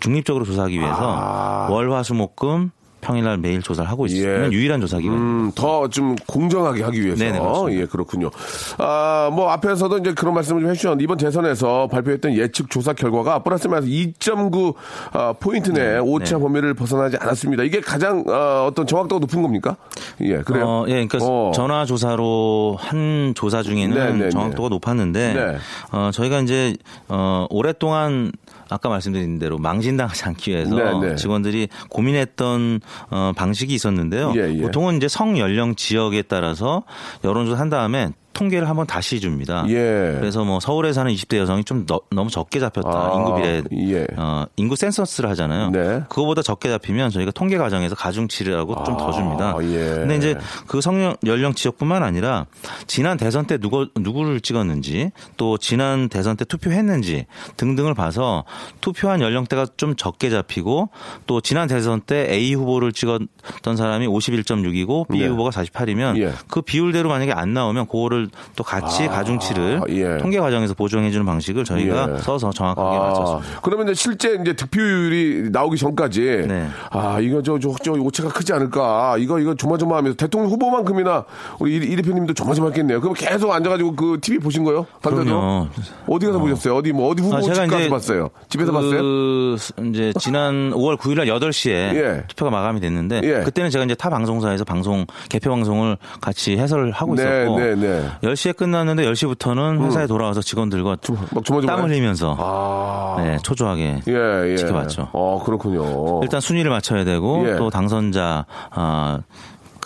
[0.00, 1.68] 중립적으로 조사하기 위해서 아.
[1.70, 2.70] 월화수목금
[3.08, 4.52] 평일날 매일 조사를 하고 있는 예.
[4.52, 5.24] 유일한 조사 기관입니다.
[5.46, 7.24] 음, 더 좀 공정하게 하기 위해서.
[7.24, 7.80] 네네, 그렇습니다.
[7.80, 8.30] 예, 그렇군요.
[8.76, 13.68] 아, 뭐 앞에서도 이제 그런 말씀을 좀 해주셨는데 이번 대선에서 발표했던 예측 조사 결과가 플러스
[13.68, 14.74] 마이너스 2.9
[15.12, 16.42] 아, 포인트 내 오차 네.
[16.42, 17.62] 범위를 벗어나지 않았습니다.
[17.62, 19.76] 이게 가장 어, 어떤 정확도가 높은 겁니까?
[20.20, 20.66] 예, 그래요.
[20.66, 21.52] 어, 예, 그러니까 어.
[21.54, 25.56] 전화 조사로 한 조사 중에는 네, 네, 정확도가 높았는데 네.
[25.92, 26.76] 어, 저희가 이제
[27.08, 28.32] 어, 오랫동안
[28.70, 31.16] 아까 말씀드린 대로 망신당하지 않기 위해서 네, 네.
[31.16, 34.32] 직원들이 고민했던 어, 방식이 있었는데요.
[34.36, 34.60] 예, 예.
[34.60, 36.82] 보통은 이제 성 연령 지역에 따라서
[37.24, 39.64] 여론조사 한 다음에 통계를 한번 다시 줍니다.
[39.68, 40.16] 예.
[40.18, 42.88] 그래서 뭐 서울에 사는 20대 여성이 좀 너, 무 적게 잡혔다.
[42.88, 44.06] 아, 인구 비례 예.
[44.16, 45.70] 어, 인구 센서스를 하잖아요.
[45.70, 46.02] 네.
[46.08, 49.56] 그거보다 적게 잡히면 저희가 통계 과정에서 가중치료하고 좀더 줍니다.
[49.56, 49.96] 아, 예.
[49.96, 52.46] 근데 이제 그 성령 연령 지역뿐만 아니라
[52.86, 57.26] 지난 대선 때 누구 누구를 찍었는지 또 지난 대선 때 투표했는지
[57.56, 58.44] 등등을 봐서
[58.80, 60.90] 투표한 연령대가 좀 적게 잡히고
[61.26, 65.26] 또 지난 대선 때 A 후보를 찍었던 사람이 51.6이고 B 네.
[65.26, 66.32] 후보가 48이면 예.
[66.48, 70.18] 그 비율대로 만약에 안 나오면 그거를 또 같이 아, 가중치를 예.
[70.18, 72.18] 통계 과정에서 보정해 주는 방식을 저희가 예.
[72.18, 73.60] 써서 정확하게 아, 맞췄습니다.
[73.62, 76.68] 그러면 이제 실제 이제 득표율이 나오기 전까지 네.
[76.90, 81.24] 아 이거 저저 저 오차가 크지 않을까 이거 이거 조마조마하면서 대통령 후보만큼이나
[81.58, 83.00] 우리 이, 이 대표님도 조마조마했겠네요.
[83.00, 84.86] 그럼 계속 앉아가지고 그 TV 보신 거요?
[85.02, 85.68] 반대로.
[86.06, 86.76] 어디 가서 보셨어요?
[86.76, 88.30] 어디 뭐 어디 후보 아, 집 제가 가서 이제 봤어요?
[88.48, 89.02] 집에서 봤어요?
[89.02, 89.56] 그
[89.88, 92.24] 이제 지난 5월 9일 날 8시에 예.
[92.28, 93.42] 투표가 마감이 됐는데 예.
[93.44, 98.07] 그때는 제가 이제 타 방송사에서 방송 개표 방송을 같이 해설을 하고 네, 있었고 네, 네.
[98.22, 100.96] 10시에 끝났는데 10시부터는 회사에 돌아와서 직원들과
[101.32, 101.76] 막 조마조마.
[101.76, 104.56] 땀 흘리면서 아, 네, 초조하게 예, 예.
[104.56, 105.10] 지켜봤죠.
[105.12, 106.20] 어 그렇군요.
[106.22, 107.56] 일단 순위를 맞춰야 되고 예.
[107.56, 109.20] 또 당선자 아,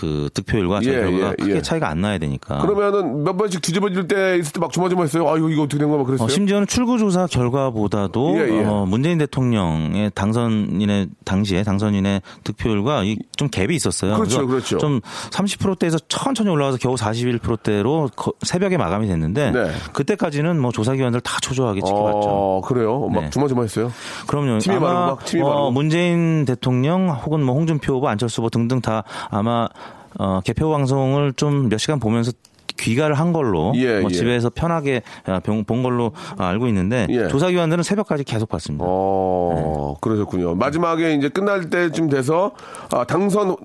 [0.03, 1.63] 그 득표율과 저희 예, 결과가 예, 크게 예.
[1.63, 2.59] 차이가 안 나야 되니까.
[2.59, 5.29] 그러면은 몇 번씩 뒤집어질 때 있을 때 막 조마조마했어요.
[5.29, 5.99] 아 이거 이거 어떻게 된 거야?
[5.99, 6.27] 막 그랬어요.
[6.27, 8.65] 어, 심지어는 출구조사 결과보다도 예, 예.
[8.65, 14.15] 어, 문재인 대통령의 당선인의 당시에 당선인의 득표율과 이- 좀 갭이 있었어요.
[14.17, 14.79] 그렇죠, 그렇죠.
[14.79, 18.09] 좀 30%대에서 천천히 올라가서 겨우 41%대로
[18.43, 19.71] 새벽에 마감이 됐는데 네.
[19.93, 22.29] 그때까지는 뭐 조사기관들 다 초조하게 지켜봤죠.
[22.29, 23.09] 어 그래요.
[23.09, 23.31] 막 네.
[23.31, 23.93] 조마조마했어요.
[24.27, 24.59] 그럼요.
[24.59, 25.43] 팀이 아마 막 팀이.
[25.43, 29.69] 어, 문재인 대통령 혹은 뭐 홍준표 후보, 안철수 후보 등등 다 아마
[30.19, 32.33] 어, 개표 방송을 좀 몇 시간 보면서
[32.77, 34.15] 귀가를 한 걸로 예, 뭐 예.
[34.15, 37.29] 집에서 편하게 아, 병- 본 걸로 알고 있는데 예.
[37.29, 38.85] 조사 기관들은 새벽까지 계속 봤습니다.
[38.89, 40.55] 어, 그러셨군요.
[40.55, 42.53] 마지막에 이제 끝날 때쯤 돼서
[42.91, 43.57] 아, 당선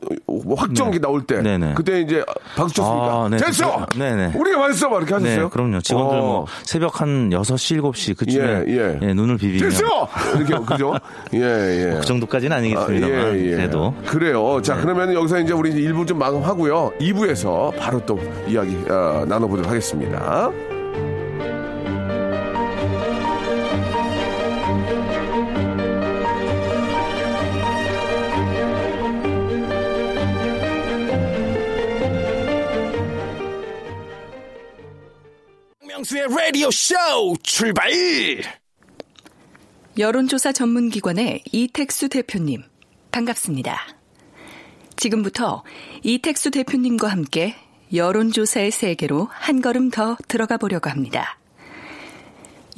[0.56, 1.58] 확정기 나올 때 네.
[1.58, 1.74] 네네.
[1.76, 2.24] 그때 이제
[2.56, 3.24] 박수 쳤습니까?
[3.26, 3.38] 아, 네.
[3.38, 3.86] 됐어!
[3.98, 4.34] 네네.
[4.36, 4.58] 우리가!
[4.58, 4.67] 막
[4.98, 5.43] 이렇게 하셨어요?
[5.43, 5.80] 네, 그럼요.
[5.82, 9.00] 직원들 어, 뭐 새벽 한 6시, 7시 그쯤에 예, 예.
[9.02, 10.08] 예, 눈을 비비며 됐어!
[10.36, 10.93] 이렇게, 그죠?
[11.34, 11.93] 예, 예.
[12.00, 14.62] 그 정도까지는 아, 아니겠습니다만 그래도 그래요.
[14.62, 16.91] 자, 그러면 여기서 이제 우리 1부 좀 마감하고요.
[17.00, 20.51] 2부에서 바로 또 이야기 어, 나눠보도록 하겠습니다.
[35.79, 36.95] 박명수의 라디오 쇼
[37.43, 37.91] 출발
[39.97, 42.63] 여론조사 전문기관의 이택수 대표님,
[43.12, 43.79] 반갑습니다.
[44.95, 45.63] 지금부터
[46.03, 47.55] 이택수 대표님과 함께
[47.93, 51.38] 여론조사의 세계로 한 걸음 더 들어가 보려고 합니다.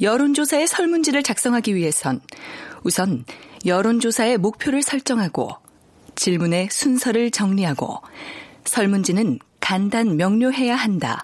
[0.00, 2.20] 여론조사의 설문지를 작성하기 위해선
[2.84, 3.24] 우선
[3.66, 5.50] 여론조사의 목표를 설정하고
[6.14, 7.98] 질문의 순서를 정리하고
[8.64, 11.22] 설문지는 간단 명료해야 한다.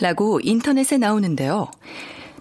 [0.00, 1.70] 라고 인터넷에 나오는데요.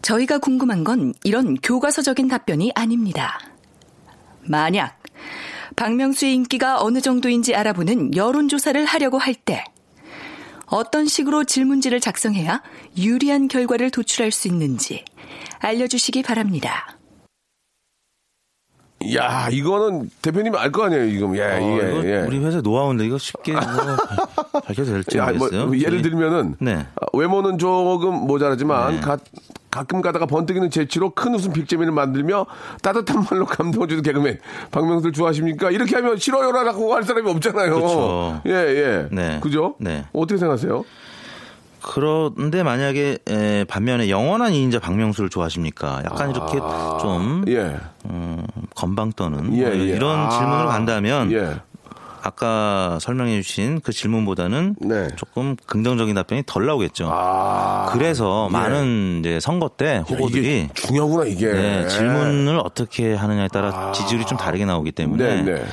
[0.04, 3.40] 저희가 궁금한 건 이런 교과서적인 답변이 아닙니다.
[4.44, 5.02] 만약
[5.76, 9.64] 박명수의 인기가 어느 정도인지 알아보는 여론조사를 하려고 할 때
[10.68, 12.62] 어떤 식으로 질문지를 작성해야
[12.98, 15.04] 유리한 결과를 도출할 수 있는지
[15.60, 16.94] 알려주시기 바랍니다.
[19.16, 21.36] 야, 이거는 대표님 알 거 아니에요, 지금.
[21.38, 22.18] 예, 어, 예, 이거 예.
[22.28, 25.78] 우리 회사 노하우인데 이거 쉽게 뭐 발- 밝혀도 될지 야, 뭐, 모르겠어요.
[25.78, 26.76] 예를 저희- 들면은 네.
[26.96, 29.00] 아, 외모는 조금 모자라지만 네.
[29.02, 29.18] 가,
[29.78, 32.48] 가끔 가다가 번뜩이는 재치로 큰 웃음 빅재미를 만들며
[32.82, 34.40] 따뜻한 말로 감동을 주는 개그맨
[34.72, 35.70] 박명수를 좋아하십니까?
[35.70, 37.76] 이렇게 하면 싫어요라고 할 사람이 없잖아요.
[37.76, 38.42] 그렇죠.
[38.48, 39.08] 예, 예.
[39.12, 39.40] 네.
[39.40, 39.76] 그죠?
[39.80, 40.06] 네.
[40.14, 40.84] 어떻게 생각하세요?
[41.84, 46.02] 그런데 만약에 에, 반면에 영원한 이인자 박명수를 좋아하십니까?
[46.06, 46.58] 약간 이렇게
[47.00, 47.78] 좀 예.
[48.10, 48.44] 음,
[48.76, 49.84] 건방 떠는 예, 뭐 예.
[49.84, 51.62] 이런 아, 질문을 간다면 예.
[52.22, 55.08] 아까 설명해 주신 그 질문보다는 네.
[55.16, 57.10] 조금 긍정적인 답변이 덜 나오겠죠.
[57.12, 57.90] 아.
[57.94, 58.54] 그래서 예.
[58.54, 61.52] 많은 이제 선거 때 야, 후보들이 이게 중요하구나, 이게.
[61.52, 65.66] 네, 질문을 어떻게 하느냐에 따라 지지율이 좀 다르게 나오기 때문에 네, 네.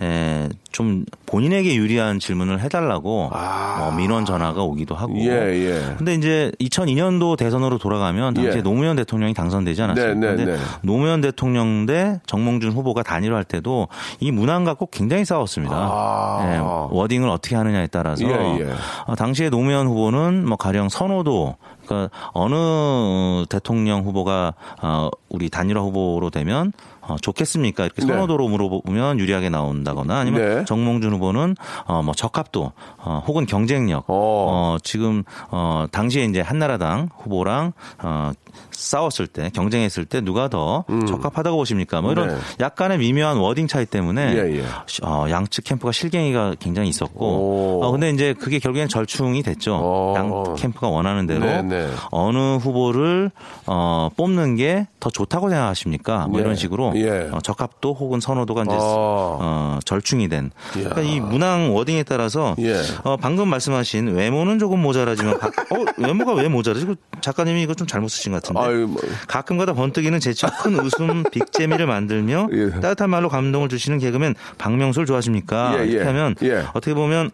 [0.00, 5.14] 에, 좀 본인에게 유리한 질문을 해달라고 어, 민원 전화가 오기도 하고.
[5.14, 5.18] 아.
[5.18, 5.94] 예, 예.
[5.98, 8.62] 근데 이제 2002년도 대선으로 돌아가면 당시에 예.
[8.62, 10.14] 노무현 대통령이 당선되지 않았습니까?
[10.14, 10.58] 네, 네, 근데 네.
[10.82, 13.88] 노무현 대통령 대 정몽준 후보가 단일화할 때도
[14.20, 15.76] 이 문안 갖고 굉장히 싸웠습니다.
[15.76, 16.40] 아.
[16.54, 18.72] 예, 워딩을 어떻게 하느냐에 따라서 예, 예.
[19.06, 26.30] 어, 당시에 노무현 후보는 뭐 가령 선호도 그러니까 어느 대통령 후보가 어, 우리 단일화 후보로
[26.30, 26.72] 되면
[27.10, 27.84] 어, 좋겠습니까?
[27.84, 28.06] 이렇게 네.
[28.06, 30.64] 선호도로 물어보면 유리하게 나온다거나 아니면 네.
[30.64, 34.06] 정몽준 후보는 어, 뭐 적합도 어, 혹은 경쟁력 어.
[34.08, 38.32] 어, 지금 어, 당시에 이제 한나라당 후보랑 어,
[38.70, 42.00] 싸웠을 때 경쟁했을 때 누가 더 적합하다고 보십니까?
[42.00, 42.34] 뭐 이런 음.
[42.36, 42.64] 네.
[42.64, 44.64] 약간의 미묘한 워딩 차이 때문에 예, 예.
[45.02, 46.90] 어, 양측 캠프가 실갱이가 굉장히 오.
[46.90, 49.78] 있었고 어, 근데 이제 그게 결국엔 절충이 됐죠.
[49.80, 50.14] 어.
[50.16, 51.88] 양 캠프가 원하는 대로 네, 네.
[52.10, 53.30] 어느 후보를
[53.66, 56.26] 어, 뽑는 게 더 좋다고 생각하십니까?
[56.28, 56.42] 뭐 예.
[56.44, 57.28] 이런 식으로 예.
[57.32, 59.38] 어, 적합도 혹은 선호도가 이제 어.
[59.40, 60.50] 어, 절충이 된.
[60.72, 62.80] 그러니까 이 문항 wording에 따라서 예.
[63.04, 66.86] 어, 방금 말씀하신 외모는 조금 모자라지만 가- 어, 외모가 왜 모자라지?
[66.86, 68.60] 그 작가님이 이거 좀 잘못 쓰신 것 같은데.
[68.60, 69.00] 아유, 뭐.
[69.28, 72.70] 가끔가다 번뜩이는 재치와 큰 웃음, 빅재미를 만들며 예.
[72.80, 75.74] 따뜻한 말로 감동을 주시는 개그맨 박명수를 좋아하십니까?
[75.78, 75.86] 예, 예.
[75.86, 76.64] 이렇게 하면 예.
[76.72, 77.30] 어떻게 보면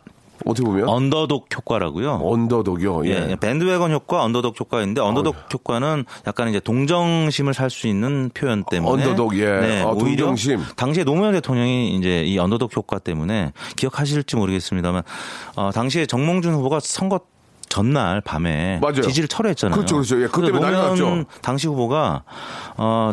[0.47, 0.89] 어떻게 보면?
[0.89, 2.21] 언더독 효과라고요.
[2.23, 3.07] underdog이요.
[3.07, 3.31] 예.
[3.31, 9.03] 예, bandwagon 효과, 언더독 효과인데 언더독 효과는 약간 이제 동정심을 살 수 있는 표현 때문에
[9.05, 9.45] 언더독, 예.
[9.45, 10.61] 네, 어, 오히려 동정심.
[10.77, 15.03] 당시에 노무현 대통령이 이제 이 언더독 효과 때문에 기억하실지 모르겠습니다만
[15.57, 17.21] 어, 당시에 정몽준 후보가 선거
[17.69, 19.03] 전날 밤에 맞아요.
[19.03, 19.75] 지지를 철회했잖아요.
[19.75, 20.23] 그렇죠, 그렇죠.
[20.23, 21.25] 예, 그래서 때문에 난리 났죠.
[21.43, 22.23] 당시 후보가
[22.77, 23.13] 어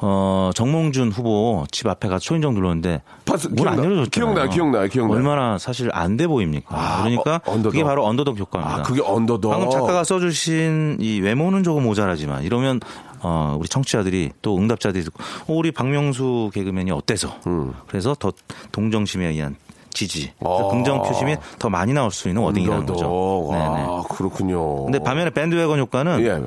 [0.00, 3.02] 어, 정몽준 후보 집 앞에 가서 초인종 눌렀는데.
[3.50, 4.06] 문안 기억나- 열어줬잖아요.
[4.10, 5.16] 기억나요, 기억나요, 기억나요.
[5.18, 6.66] 얼마나 사실 안 돼 보입니까?
[6.76, 7.60] 아, 그러니까 어.
[7.62, 8.76] 그게 바로 언더독 효과입니다.
[8.76, 9.50] 아, 그게 언더독.
[9.52, 12.80] 방금 작가가 써주신 이 외모는 조금 모자라지만 이러면
[13.20, 15.04] 어, 우리 청취자들이 또 응답자들이
[15.48, 17.34] 어, 우리 박명수 개그맨이 어때서?
[17.48, 17.72] 음.
[17.88, 18.32] 그래서 더
[18.72, 19.56] 동정심에 의한
[19.90, 20.68] 지지, 아.
[20.70, 22.86] 긍정 표심이 더 많이 나올 수 있는 워딩이라는.
[22.86, 23.48] 거죠.
[23.50, 23.64] 네네.
[23.64, 24.84] 아, 그렇군요.
[24.84, 26.40] 근데 반면에 밴드웨건 효과는 예.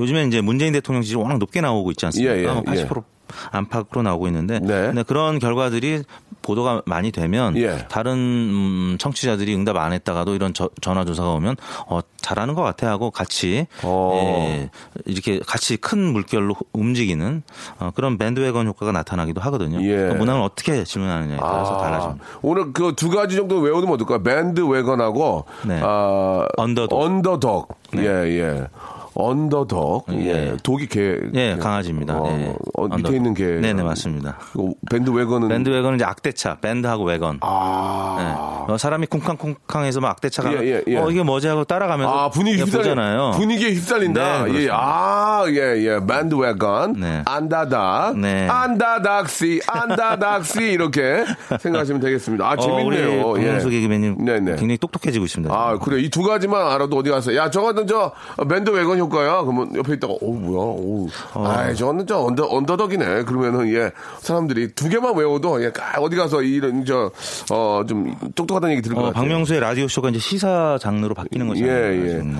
[0.00, 2.34] 요즘에 이제 문재인 대통령 지지 워낙 높게 나오고 있지 않습니까?
[2.36, 3.02] 예, 예, 80%
[3.50, 4.66] 안팎으로 나오고 있는데 네.
[4.68, 6.02] 근데 그런 결과들이
[6.42, 7.86] 보도가 많이 되면 예.
[7.88, 12.90] 다른 음, 청취자들이 응답 안 했다가도 이런 저- 전화 조사가 오면 어, 잘하는 것 같아
[12.90, 14.12] 하고 같이 어.
[14.14, 14.70] 예,
[15.06, 17.42] 이렇게 같이 큰 물결로 움직이는
[17.80, 19.82] 어, 그런 bandwagon 효과가 나타나기도 하거든요.
[19.82, 20.12] 예.
[20.14, 22.24] 문항을 어떻게 질문하느냐에 따라서 아, 달라집니다.
[22.42, 24.22] 오늘 그 두 가지 정도 외우면 어떨까?
[24.22, 25.80] bandwagon하고 네.
[25.82, 27.00] 아, underdog.
[27.00, 27.74] underdog.
[27.92, 28.02] 네.
[28.02, 28.06] 예,
[28.40, 28.66] 예.
[29.14, 30.06] 언더독.
[30.12, 30.26] 예.
[30.26, 30.56] 예.
[30.62, 31.18] dog이 개.
[31.34, 32.16] 예, 강아지입니다.
[32.18, 32.54] 어, 예.
[32.74, 33.14] 어, 밑에 언더독.
[33.14, 33.44] 있는 개.
[33.44, 34.36] 네네 맞습니다.
[34.52, 37.38] 그리고 bandwagon은 bandwagon은 이제 악대차, 밴드하고 wagon.
[37.42, 38.64] 아.
[38.66, 38.72] 네.
[38.72, 40.96] 어, 사람이 쿵쾅쿵쾅해서 막 악대차가 예, 예, 예.
[40.96, 43.32] 어 이게 뭐지 하고 따라가면서 아, 분위기 보잖아요.
[43.34, 44.22] 분위기에 휩쓸린다.
[44.22, 44.42] 네, 예.
[44.44, 44.78] 그렇습니다.
[44.80, 46.00] 아, 예, 예.
[46.06, 46.94] bandwagon.
[46.98, 47.22] 네.
[47.26, 48.18] 안다닥.
[48.18, 48.48] 네.
[48.48, 49.60] underdog 씨.
[49.66, 50.62] underdog 씨.
[50.62, 51.24] 이렇게
[51.60, 52.44] 생각하시면 되겠습니다.
[52.48, 53.28] 아, 어, 재밌네요.
[53.28, 54.50] 우리 박명수 개그맨님 네네.
[54.52, 55.54] 굉장히 똑똑해지고 있습니다.
[55.54, 56.00] 아, 그래.
[56.00, 57.34] 이 두 가지만 알아도 어디 가서.
[57.34, 58.12] 야, 저거는 저
[58.48, 59.42] bandwagon 효과야.
[59.42, 60.58] 그러면 옆에 있다가, 어, 뭐야.
[60.78, 61.08] 오.
[61.34, 63.24] 아, 저거는 저 under, underdog이네.
[63.24, 63.90] 그러면은 예
[64.20, 67.10] 사람들이 두 개만 외워도 예 가- 어디 가서 이런 저
[67.50, 69.22] 어 좀 똑똑하다는 얘기 들을 것 어, 같아요.
[69.22, 71.64] 박명수의 라디오 쇼가 이제 시사 장르로 바뀌는 거죠.
[71.64, 71.70] 예,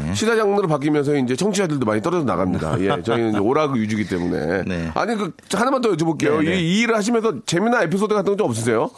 [0.08, 0.14] 예.
[0.14, 2.80] 시사 장르로 바뀌면서 이제 청취자들도 많이 떨어져 나갑니다.
[2.80, 4.62] 예, 저희는 오락 위주기 때문에.
[4.66, 4.90] 네.
[4.94, 6.38] 아니, 그, 하나만 더 여쭤볼게요.
[6.42, 6.60] 네, 네.
[6.60, 8.90] 이, 이 일을 하시면서 재미난 에피소드 같은 거 좀 없으세요?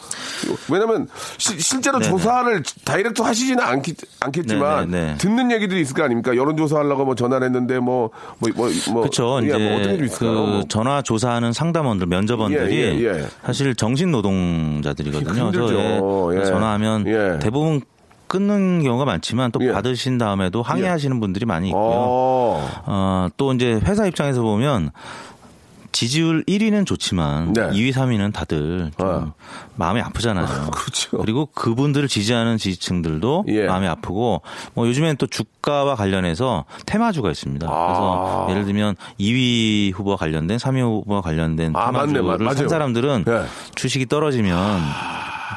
[0.69, 5.17] 왜냐면, 시- 실제로 네, 조사를 다이렉트 하시지는 않겠, 않겠지만, 네, 네, 네.
[5.17, 6.35] 듣는 얘기들이 있을 거 아닙니까?
[6.35, 9.01] 여론조사 하려고 뭐 전화를 했는데, 뭐, 뭐, 뭐, 뭐.
[9.01, 9.39] 그렇죠.
[9.41, 10.31] 예, 이제 뭐 어떤 있을까요?
[10.31, 10.63] 그 뭐.
[10.67, 13.27] 전화 조사하는 상담원들, 면접원들이 예, 예, 예.
[13.43, 15.51] 사실 정신 노동자들이거든요.
[15.51, 16.45] 그래서 예.
[16.45, 17.39] 전화하면 예.
[17.39, 17.81] 대부분
[18.27, 19.71] 끊는 경우가 많지만 또 예.
[19.71, 21.81] 받으신 다음에도 항의하시는 분들이 많이 있고요.
[21.81, 24.91] 어, 어, 또 이제 회사 입장에서 보면
[26.01, 27.61] 지지율 1위는 좋지만 네.
[27.71, 29.33] 2위, 3위는 다들 좀 어.
[29.77, 30.69] 마음이 아프잖아요.
[30.69, 31.23] 그렇죠.
[31.25, 33.65] 리고 그분들을 지지하는 지지층들도 예.
[33.65, 34.43] 마음이 아프고
[34.75, 37.65] 뭐 요즘엔 또 주가와 관련해서 테마주가 있습니다.
[37.67, 37.87] 아.
[37.87, 42.13] 그래서 예를 들면 2위 후보와 관련된 3위 후보와 관련된 아, 맞네.
[42.13, 42.69] 테마주를 맞- 산.
[42.69, 43.45] 사람들은 예.
[43.73, 44.79] 주식이 떨어지면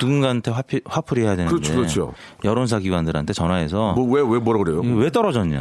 [0.00, 2.12] 누군가한테 화피, 화풀이 해야 되는데 그렇죠, 그렇죠.
[2.44, 4.80] 여론사 기관들한테 전화해서 뭐, 왜, 왜 뭐라 그래요?
[4.80, 5.56] 왜 떨어졌냐?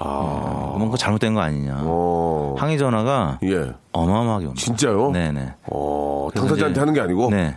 [0.00, 1.74] 예, 뭔가 잘못된 거 아니냐?
[1.74, 1.82] 아.
[1.84, 3.72] 어, 항의 전화가 예.
[3.92, 4.64] 어마어마하게 옵니다.
[4.64, 5.10] 진짜요?
[5.12, 5.54] 네네.
[5.70, 7.30] 어, 그래서 당사자한테 이제- 하는 게 아니고?
[7.30, 7.56] 네.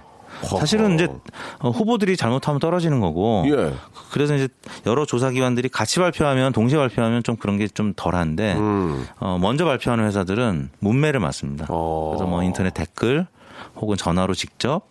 [0.59, 1.07] 사실은 이제
[1.59, 3.45] 어, 후보들이 잘못하면 떨어지는 거고.
[3.47, 3.73] 예.
[4.11, 4.49] 그래서 이제
[4.85, 9.05] 여러 조사기관들이 같이 발표하면 동시에 발표하면 좀 그런 게 좀 덜한데 음.
[9.19, 11.67] 어, 먼저 발표하는 회사들은 문매를 맞습니다.
[11.69, 12.09] 어.
[12.13, 13.25] 그래서 뭐 인터넷 댓글
[13.77, 14.81] 혹은 전화로 직접 어,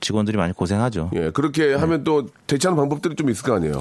[0.00, 1.10] 직원들이 많이 고생하죠.
[1.14, 3.80] 예, 그렇게 하면 또 대처하는 방법들이 좀 있을 거 아니에요.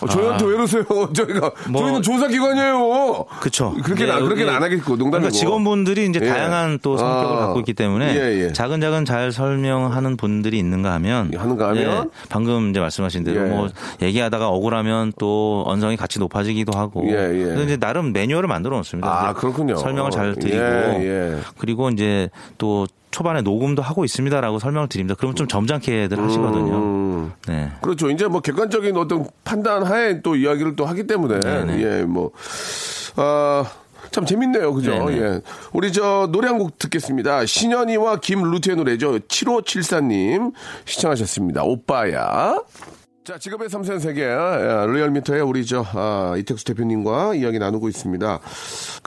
[0.00, 0.84] 어, 저희한테 왜 이러세요?
[1.14, 3.24] 저희가 뭐- 저희는 조사 기관이에요.
[3.40, 3.72] 그렇죠.
[3.82, 5.10] 그렇게는 안- 그렇게는 안 하겠고 농담이고.
[5.10, 6.26] 그러니까 직원분들이 이제 예.
[6.26, 7.38] 다양한 또 성격을 아.
[7.46, 8.52] 갖고 있기 때문에 예, 예.
[8.52, 11.82] 자근자근 잘 설명하는 분들이 있는가 하면 하는가 하면?
[11.82, 13.48] 예, 방금 이제 말씀하신 대로 예.
[13.48, 13.68] 뭐
[14.02, 17.44] 얘기하다가 억울하면 또 언성이 같이 높아지기도 하고 예, 예.
[17.44, 19.28] 그래서 이제 나름 매뉴얼을 만들어 놓습니다.
[19.28, 19.76] 아, 그렇군요.
[19.76, 21.00] 설명을 잘 드리고 예,
[21.36, 21.38] 예.
[21.58, 25.05] 그리고 이제 또 초반에 녹음도 하고 있습니다라고 설명을 드립니다.
[25.14, 26.74] 그러면 좀 점잖게들 하시거든요.
[26.76, 27.70] 음, 네.
[27.82, 28.10] 그렇죠.
[28.10, 31.82] 이제 뭐 객관적인 어떤 판단 하에 또 이야기를 또 하기 때문에 네네.
[31.82, 32.30] 예, 뭐
[33.16, 33.64] 아.
[34.12, 34.72] 참 재밌네요.
[34.72, 34.92] 그죠?
[34.92, 35.18] 네네.
[35.20, 35.40] 예.
[35.72, 37.44] 우리 저 노래 한 곡 듣겠습니다.
[37.44, 39.18] 신현이와 김루트의 노래죠.
[39.18, 40.52] 7574님
[40.86, 41.64] 시청하셨습니다.
[41.64, 42.56] 오빠야.
[43.26, 48.38] 자, 직업의 삼선 세계, 예, 리얼미터의 우리 저, 아, 이택수 대표님과 이야기 나누고 있습니다.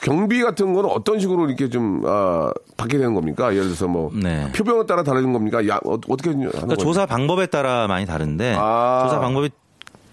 [0.02, 3.54] 경비 같은 거는 어떤 식으로 이렇게 좀, 아, 받게 되는 겁니까?
[3.54, 4.52] 예를 들어서 뭐, 네.
[4.52, 5.66] 표병에 따라 다르는 겁니까?
[5.70, 6.76] 야, 어, 떻게 그러니까?
[6.76, 9.04] 조사 방법에 따라 많이 다른데 아.
[9.06, 9.52] 조사 방법이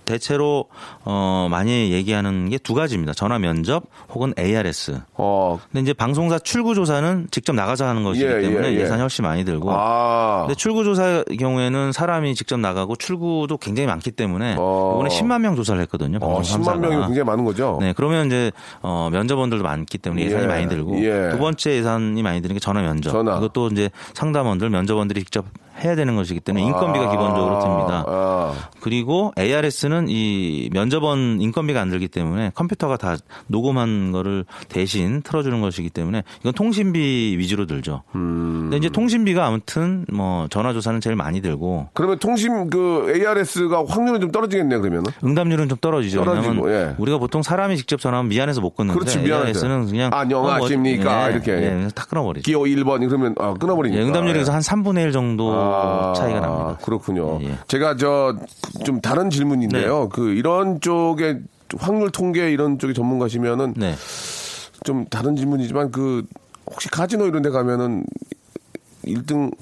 [0.06, 0.66] 대체로
[1.04, 3.12] 어 많이 얘기하는 게 두 가지입니다.
[3.12, 5.00] 전화 면접 혹은 ARS.
[5.14, 8.80] 어, 근데 이제 방송사 출구 조사는 직접 나가서 하는 것이기 예, 때문에 예, 예.
[8.80, 9.70] 예, 산이 훨씬 많이 들고.
[9.70, 10.44] 아.
[10.46, 14.94] 근데 출구 조사 경우에는 사람이 직접 나가고 출구도 굉장히 많기 때문에 어.
[14.96, 16.18] 이번에 10만 명 조사를 했거든요.
[16.20, 17.06] 어, 방송 10만 명이 3사가.
[17.06, 17.78] 굉장히 많은 거죠?
[17.80, 18.50] 네, 그러면 이제
[18.82, 21.28] 어, 면접원들도 많기 때문에 예산이 예, 많이 들고 예.
[21.30, 23.10] 두 번째 예산이 많이 드는 게 전화 면접.
[23.10, 23.36] 전화.
[23.36, 25.44] 이것도 이제 상담원들 면접원들이 직접
[25.82, 28.04] 해야 되는 것이기 때문에 인건비가 아, 기본적으로 듭니다.
[28.06, 28.54] 아.
[28.80, 33.16] 그리고 ARS는 이 면접원 인건비가 안 들기 때문에 컴퓨터가 다
[33.48, 38.02] 녹음한 거를 대신 틀어주는 것이기 때문에 이건 통신비 위주로 들죠.
[38.14, 38.60] 음.
[38.62, 44.30] 근데 이제 통신비가 아무튼 뭐 전화조사는 제일 많이 들고 그러면 통신 그 ARS가 확률은 좀
[44.30, 45.04] 떨어지겠네요, 그러면은?
[45.24, 46.24] 응답률은 좀 떨어지죠.
[46.24, 46.94] 떨어지고, 예.
[46.98, 49.18] 우리가 보통 사람이 직접 전화하면 미안해서 못 끊는데 그렇지.
[49.18, 51.16] ARS는 그냥 안녕하십니까?
[51.16, 51.52] 어, 뭐, 이렇게.
[51.52, 52.44] 예, 그래서 다 끊어버리죠.
[52.44, 54.00] 기호 1번, 그러면, 아, 끊어버리니까.
[54.00, 54.34] 예, 응답률이 예.
[54.34, 56.78] 그래서 한 3분의 1 정도 아, 차이가 납니다.
[56.82, 57.38] 그렇군요.
[57.42, 57.58] 예, 예.
[57.68, 58.34] 제가 저
[58.84, 60.02] 좀 다른 질문인데요.
[60.04, 60.08] 네.
[60.12, 61.40] 그 이런 쪽에
[61.78, 63.94] 확률 통계 이런 쪽에 전문가시면은 네.
[64.84, 66.24] 좀 다른 질문이지만 그
[66.70, 68.04] 혹시 카지노 이런 데 가면은
[69.06, 69.52] 1등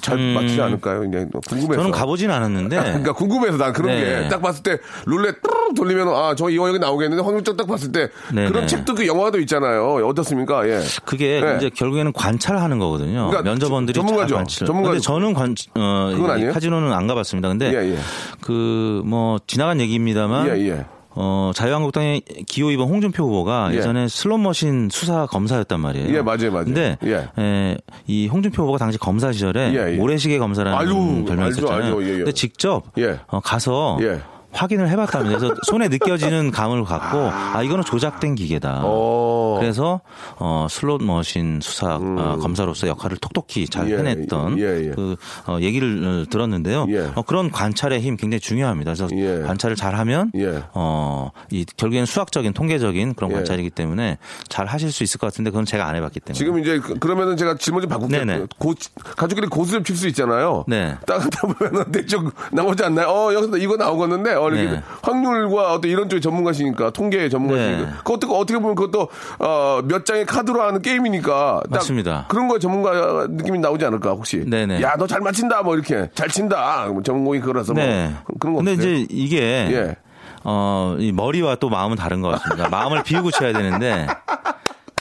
[0.00, 0.34] 잘 음.
[0.34, 1.00] 맞추지 않을까요?
[1.00, 1.74] 그냥 궁금해서.
[1.82, 4.22] 저는 가보진 않았는데 그러니까 궁금해서 난 그런 네.
[4.24, 5.36] 게딱 봤을 때 룰렛
[5.76, 8.66] 돌리면 아 저 이거 여기 나오겠는데 확률 딱 봤을 때 네, 그런 네.
[8.66, 10.06] 책도 그 영화도 있잖아요.
[10.06, 10.66] 어떻습니까?
[10.68, 10.80] 예.
[11.04, 11.56] 그게 네.
[11.56, 13.28] 이제 결국에는 관찰하는 거거든요.
[13.28, 14.34] 그러니까 면접원들이 전문가죠.
[14.36, 14.66] 관찰.
[14.66, 14.92] 전문가죠.
[14.92, 16.52] 근데 저는 관, 어, 그건 이 아니에요?
[16.52, 17.48] 카지노는 안 가봤습니다.
[17.48, 17.98] 근데 예, 예.
[18.40, 20.84] 그뭐 지나간 얘기입니다만 예, 예.
[21.16, 23.76] 어, 자유한국당의 기호 2번 홍준표 후보가 예.
[23.76, 23.80] 예.
[23.82, 26.14] 전에 슬롯머신 수사 검사였단 말이에요.
[26.14, 26.64] 예, 맞아요, 맞아요.
[26.64, 27.28] 근데 예.
[27.38, 29.96] 에, 이 홍준표 후보가 당시 검사 시절에 예, 예.
[29.96, 31.84] 모래시계 검사라는 별명이 알죠, 있었잖아요.
[31.96, 32.02] 알죠.
[32.04, 32.16] 예, 예.
[32.18, 33.20] 근데 직접 예.
[33.28, 34.20] 어, 가서 예.
[34.54, 35.38] 확인을 해봤답니다.
[35.38, 38.82] 그래서 손에 느껴지는 감을 갖고 아, 이거는 조작된 기계다.
[38.84, 39.56] 어.
[39.60, 40.00] 그래서
[40.36, 43.90] 어, 슬롯 머신 수사 어, 검사로서 역할을 톡톡히 잘 음.
[43.90, 44.90] 예, 해냈던 예, 예.
[44.90, 46.86] 그 어, 얘기를 어, 들었는데요.
[46.90, 47.10] 예.
[47.14, 48.94] 어, 그런 관찰의 힘 굉장히 중요합니다.
[48.94, 49.42] 그래서 예.
[49.46, 50.62] 관찰을 잘하면 예.
[50.72, 53.34] 어, 이 결국에는 수학적인 통계적인 그런 예.
[53.36, 56.38] 관찰이기 때문에 잘 하실 수 있을 것 같은데 그건 제가 안 해봤기 때문에.
[56.38, 58.46] 지금 이제 그- 그러면은 제가 질문 좀 바꿀게요.
[58.58, 58.74] 고,
[59.16, 60.64] 가족끼리 고스톱 칠수 있잖아요.
[60.68, 60.96] 네.
[61.06, 63.08] 딱 하다 보면은 대충 나오지 않나요?
[63.08, 64.82] 어, 여기서 이거 나오겠는데, 어, 어, 이렇게 네.
[65.02, 67.92] 확률과 어떤 이런 쪽의 전문가시니까 통계 전문가시니까 네.
[67.98, 72.26] 그것도 어떻게 보면 그것도 어, 몇 장의 카드로 하는 게임이니까 딱 맞습니다.
[72.28, 74.44] 그런 거 전문가 느낌이 나오지 않을까 혹시?
[74.48, 74.82] 네네.
[74.82, 78.12] 야 너 잘 맞힌다 뭐 이렇게 잘 친다 뭐 전공이 그래서 네.
[78.26, 78.92] 뭐 그런 거 근데 없어요?
[78.94, 79.96] 이제 이게 예.
[80.44, 82.68] 어, 이 머리와 또 마음은 다른 것 같습니다.
[82.68, 84.06] 마음을 비우고 쳐야 되는데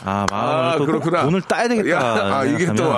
[0.06, 1.23] 아, 마음을 아 또 그렇구나.
[1.23, 1.89] 돈을 따야 되겠다.
[1.91, 2.93] 야, 아, 이게 또생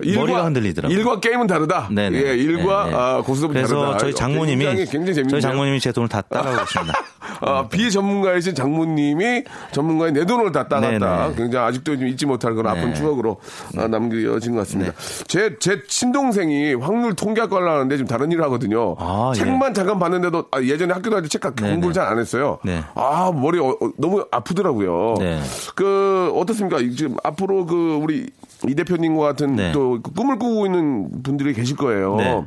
[0.00, 0.18] 아.
[0.20, 0.96] 머리가 흔들리더라고요.
[0.98, 1.88] 일과 게임은 다르다.
[1.90, 2.18] 네네.
[2.18, 2.96] 예, 일과 네네.
[2.96, 3.98] 아, 고스톱은 그래서 다르다.
[3.98, 5.28] 저희 아, 장모님이 굉장히, 굉장히.
[5.28, 6.94] 저희 장모님이 제 돈을 다 따가고 있습니다.
[7.40, 10.88] 아, 비전문가이신 장모님이 전문가의 내 돈을 다 따갔다.
[11.28, 11.34] 네네.
[11.36, 12.94] 굉장히 아직도 좀 잊지 못할 그런 아픈 네.
[12.94, 13.38] 추억으로
[13.76, 14.92] 아, 남겨진 것 같습니다.
[15.26, 18.94] 제, 제 친동생이 확률 통계학과를 하는데 지금 다른 일을 하거든요.
[18.98, 19.38] 아, 예.
[19.38, 21.42] 책만 잠깐 봤는데도 아, 예전에 학교 다닐 때 책.
[21.56, 22.58] 공부를 잘 안 했어요.
[22.64, 22.82] 네.
[22.94, 25.14] 아, 머리 어, 어, 너무 아프더라고요.
[25.18, 25.40] 네.
[25.74, 26.78] 그, 어떻습니까?
[26.96, 28.30] 지금 앞으로 그 우리
[28.68, 29.72] 이 대표님과 같은 네.
[29.72, 32.16] 또그 꿈을 꾸고 있는 분들이 계실 거예요.
[32.16, 32.44] 네.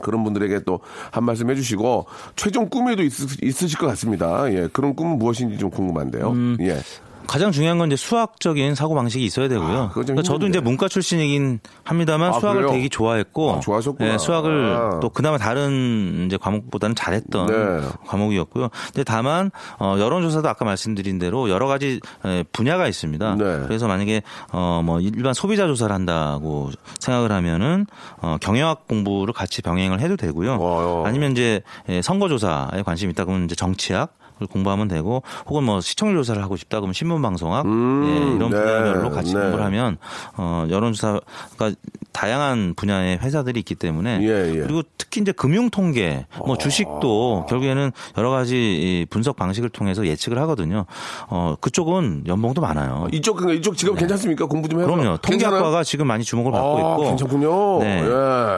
[0.00, 3.12] 그런 분들에게 또 한 말씀 해주시고 최종 꿈에도 있,
[3.42, 4.50] 있으실 것 같습니다.
[4.52, 6.30] 예, 그런 꿈은 무엇인지 좀 궁금한데요.
[6.30, 6.56] 음.
[6.60, 6.78] 예.
[7.26, 9.90] 가장 중요한 건 이제 수학적인 사고 방식이 있어야 되고요.
[9.94, 10.46] 좀 그러니까 저도.
[10.46, 12.72] 이제 문과 출신이긴 합니다만 아, 수학을 그래요?
[12.74, 14.12] 되게 좋아했고, 아, 좋아하셨구나.
[14.12, 15.00] 예, 수학을 아.
[15.00, 17.88] 또 그나마 다른 이제 과목보다는 잘했던 네.
[18.06, 18.68] 과목이었고요.
[18.86, 23.36] 근데 다만 어, 여론조사도 아까 말씀드린 대로 여러 가지 에, 분야가 있습니다.
[23.36, 23.60] 네.
[23.66, 27.86] 그래서 만약에 어, 뭐 일반 소비자 조사를 한다고 생각을 하면은
[28.20, 30.58] 어, 경영학 공부를 같이 병행을 해도 되고요.
[30.60, 31.04] 어.
[31.06, 34.12] 아니면 이제 예, 선거조사에 관심 있다 그러면 이제 정치학 을
[34.50, 38.56] 공부하면 되고 혹은 뭐 시청률 조사를 하고 싶다 그러면 신문 방송학 음, 예, 이런 네,
[38.56, 39.40] 분야별로 같이 네.
[39.40, 39.98] 공부를 하면
[40.36, 41.72] 어 여론조사가
[42.12, 44.60] 다양한 분야의 회사들이 있기 때문에 예, 예.
[44.60, 50.38] 그리고 특히 이제 금융 통계 뭐 주식도 결국에는 여러 가지 이 분석 방식을 통해서 예측을
[50.40, 50.84] 하거든요.
[51.28, 53.08] 어 그쪽은 연봉도 많아요.
[53.12, 54.46] 이쪽 그러니까 이쪽 직업 괜찮습니까?
[54.46, 54.80] 공부 좀.
[54.80, 54.86] 네.
[54.86, 55.18] 그럼요.
[55.18, 57.04] 통계학과가 지금 많이 주목을 받고 아, 있고.
[57.04, 57.78] 괜찮군요.
[57.80, 58.02] 네.
[58.04, 58.12] 예.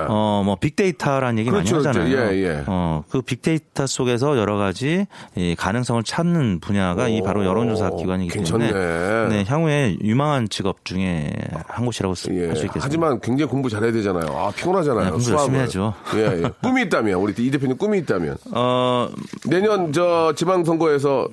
[0.09, 2.01] 어, 뭐 빅데이터라는 얘기 그렇죠, 많이 그렇죠.
[2.01, 2.33] 하잖아요.
[2.33, 2.65] 예, 예.
[2.67, 5.07] 어, 그 빅데이터 속에서 여러 가지
[5.37, 8.67] 이 가능성을 찾는 분야가 이 바로 오, 여론조사 기관이기 괜찮네.
[8.69, 11.33] 때문에 네, 향후에 유망한 직업 중에
[11.67, 12.43] 한 곳이라고 할수 예.
[12.45, 12.81] 있겠습니다.
[12.83, 14.27] 하지만 굉장히 공부 잘해야 되잖아요.
[14.37, 15.05] 아, 피곤하잖아요.
[15.05, 15.31] 네, 공부.
[15.33, 15.95] 열심히 해야죠.
[16.17, 16.51] 예, 예.
[16.63, 18.37] 꿈이 있다면, 우리 이 대표님 꿈이 있다면.
[18.53, 19.09] 어,
[19.47, 21.29] 내년 저 지방선거에서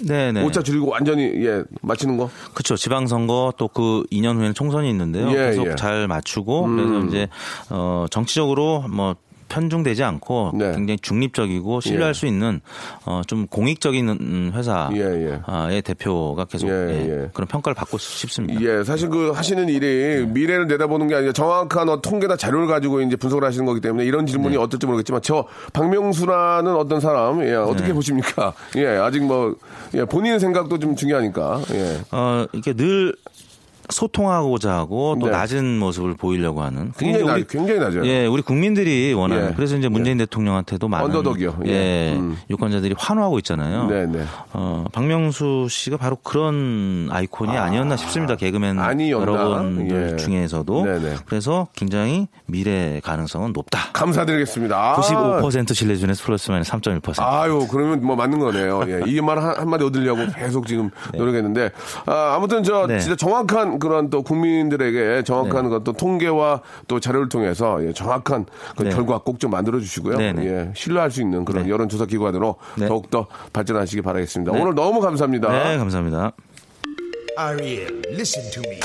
[0.00, 0.42] 네, 네.
[0.42, 2.30] 오차 줄이고 완전히, 예, 마치는 거?
[2.54, 2.76] 그렇죠.
[2.76, 5.28] 지방선거 또 그 2년 후에는 총선이 있는데요.
[5.30, 5.70] 예, 계속 예.
[5.72, 5.76] 음.
[5.76, 7.28] 잘 맞추고 그래서 이제
[7.68, 9.14] 어 정치적으로 뭐
[9.54, 10.72] 편중되지 않고 네.
[10.72, 12.12] 굉장히 중립적이고 신뢰할 예.
[12.12, 12.60] 수 있는
[13.06, 15.40] 어 좀 공익적인 음, 회사의 예,
[15.70, 15.80] 예.
[15.80, 17.30] 대표가 계속 예, 예, 예.
[17.32, 18.60] 그런 평가를 받고 싶습니다.
[18.60, 23.16] 예, 사실 그 하시는 일이 미래를 내다보는 게 아니라 정확한 어, 통계나 자료를 가지고 이제
[23.16, 24.62] 분석을 하시는 거기 때문에 이런 질문이 네.
[24.62, 27.94] 어떨지 모르겠지만 저 박명수라는 어떤 사람, 예, 어떻게 네.
[27.94, 28.52] 보십니까?
[28.76, 29.54] 예, 아직 뭐,
[29.94, 32.00] 예, 본인 생각도 좀 중요하니까, 예.
[32.10, 33.14] 어 이게 늘
[33.90, 35.32] 소통하고자 하고 또 네.
[35.32, 38.06] 낮은 모습을 보이려고 하는 굉장히, 낮, 우리 굉장히 낮아요.
[38.06, 39.50] 예, 우리 국민들이 원하는.
[39.50, 39.54] 예.
[39.54, 41.58] 그래서 이제 문재인 대통령한테도 많은 언더독이요.
[41.66, 41.70] 예.
[41.70, 42.36] 예, 음.
[42.50, 43.86] 유권자들이 환호하고 있잖아요.
[43.86, 44.24] 네, 네.
[44.52, 48.36] 어, 박명수 씨가 바로 그런 아이콘이 아, 니었나 싶습니다.
[48.36, 49.32] 개그맨 아니었나?
[49.32, 50.16] 여러분들 예.
[50.16, 50.84] 중에서도.
[50.84, 51.14] 네, 네.
[51.26, 53.90] 그래서 굉장히 미래 가능성은 높다.
[53.92, 54.76] 감사드리겠습니다.
[54.76, 57.22] 아, 95% 신뢰 중에서 플러스 마이너스 3.1%.
[57.22, 58.82] 아유, 그러면 뭐 맞는 거네요.
[58.88, 61.70] 예, 이말 한마디 얻으려고 계속 지금 노력했는데,
[62.06, 62.98] 아, 아무튼 저 네.
[62.98, 68.82] 진짜 정확한 그런 또 국민들에게 정확한 그런 또 통계와 또 자료를 통해서 예, 정확한 그
[68.84, 68.90] 네.
[68.90, 70.16] 결과 꼭 좀 만들어 주시고요.
[70.16, 70.46] 네, 네.
[70.46, 71.70] 예, 신뢰할 수 있는 그런 네.
[71.70, 72.86] 여론조사 기관으로 네.
[72.86, 74.52] 더욱더 발전하시기 바라겠습니다.
[74.52, 74.60] 네.
[74.60, 75.50] 오늘 너무 감사합니다.
[75.50, 76.32] 네, 감사합니다.
[77.36, 78.78] Ariel, listen to me.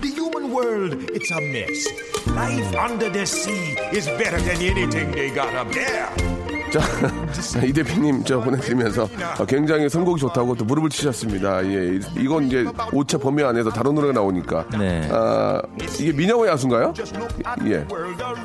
[0.00, 1.88] The human world, it's a mess.
[2.28, 6.37] Life under the sea is better than anything they got up there.
[6.70, 6.80] 자,
[7.64, 11.64] 이 대표님 저 보내드리면서 어, 굉장히 선곡이 좋다고 또 무릎을 치셨습니다.
[11.66, 14.66] 예, 이건 이제 오차 범위 안에서 다른 노래가 나오니까.
[14.78, 15.08] 네.
[15.10, 15.62] 아,
[15.98, 16.94] 이게 민영의 야수인가요?
[17.66, 17.86] 예.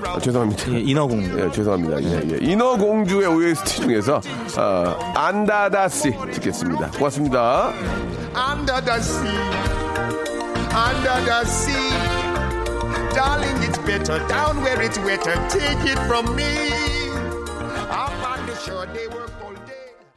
[0.05, 0.71] 아, 죄송합니다.
[0.73, 1.39] 예, 인어공주.
[1.39, 2.03] 예, 죄송합니다.
[2.03, 2.37] 예, 예.
[2.41, 4.21] 인어공주의 OST 중에서
[4.57, 6.91] 어, 안다다씨 듣겠습니다.
[6.91, 7.71] 고맙습니다.
[11.25, 12.23] The sea.
[13.13, 15.35] Darling, it's better down where it's wetter.
[15.49, 17.02] Take it from me.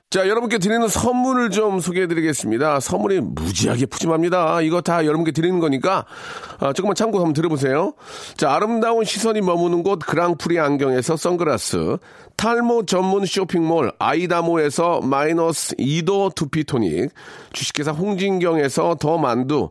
[0.09, 2.81] 자, 여러분께 드리는 선물을 좀 소개해 드리겠습니다.
[2.81, 4.63] 선물이 무지하게 푸짐합니다.
[4.63, 6.07] 이거 다 여러분께 드리는 거니까,
[6.61, 7.93] 아, 조금만 참고 한번 들어보세요.
[8.37, 11.99] 자, 아름다운 시선이 머무는 곳 그랑프리 안경에서 선글라스,
[12.37, 17.11] 탈모 전문 쇼핑몰 아이다모에서 마이너스 2도 두피토닉,
[17.53, 19.71] 주식회사 홍진경에서 더 만두,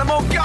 [0.00, 0.40] 못 껴.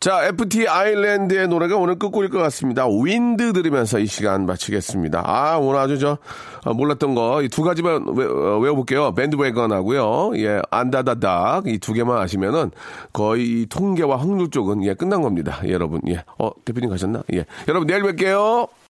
[0.00, 2.86] 자, FT 아일랜드의 노래가 오늘 끝곡일 것 같습니다.
[2.88, 5.22] 윈드 들으면서 이 시간 마치겠습니다.
[5.24, 6.18] 아, 오늘 아주 저,
[6.64, 9.14] 아, 몰랐던 거, 이 두 가지만 외, 어, 외워볼게요.
[9.14, 10.32] 밴드웨건 하고요.
[10.38, 11.68] 예, 안다다닥.
[11.68, 12.72] 이 두 개만 아시면은
[13.12, 15.60] 거의 이 통계와 확률 쪽은 예, 끝난 겁니다.
[15.66, 16.00] 예, 여러분.
[16.08, 16.24] 예.
[16.36, 17.22] 어, 대표님 가셨나?
[17.34, 17.44] 예.
[17.68, 18.68] 여러분, 내일 뵐게요.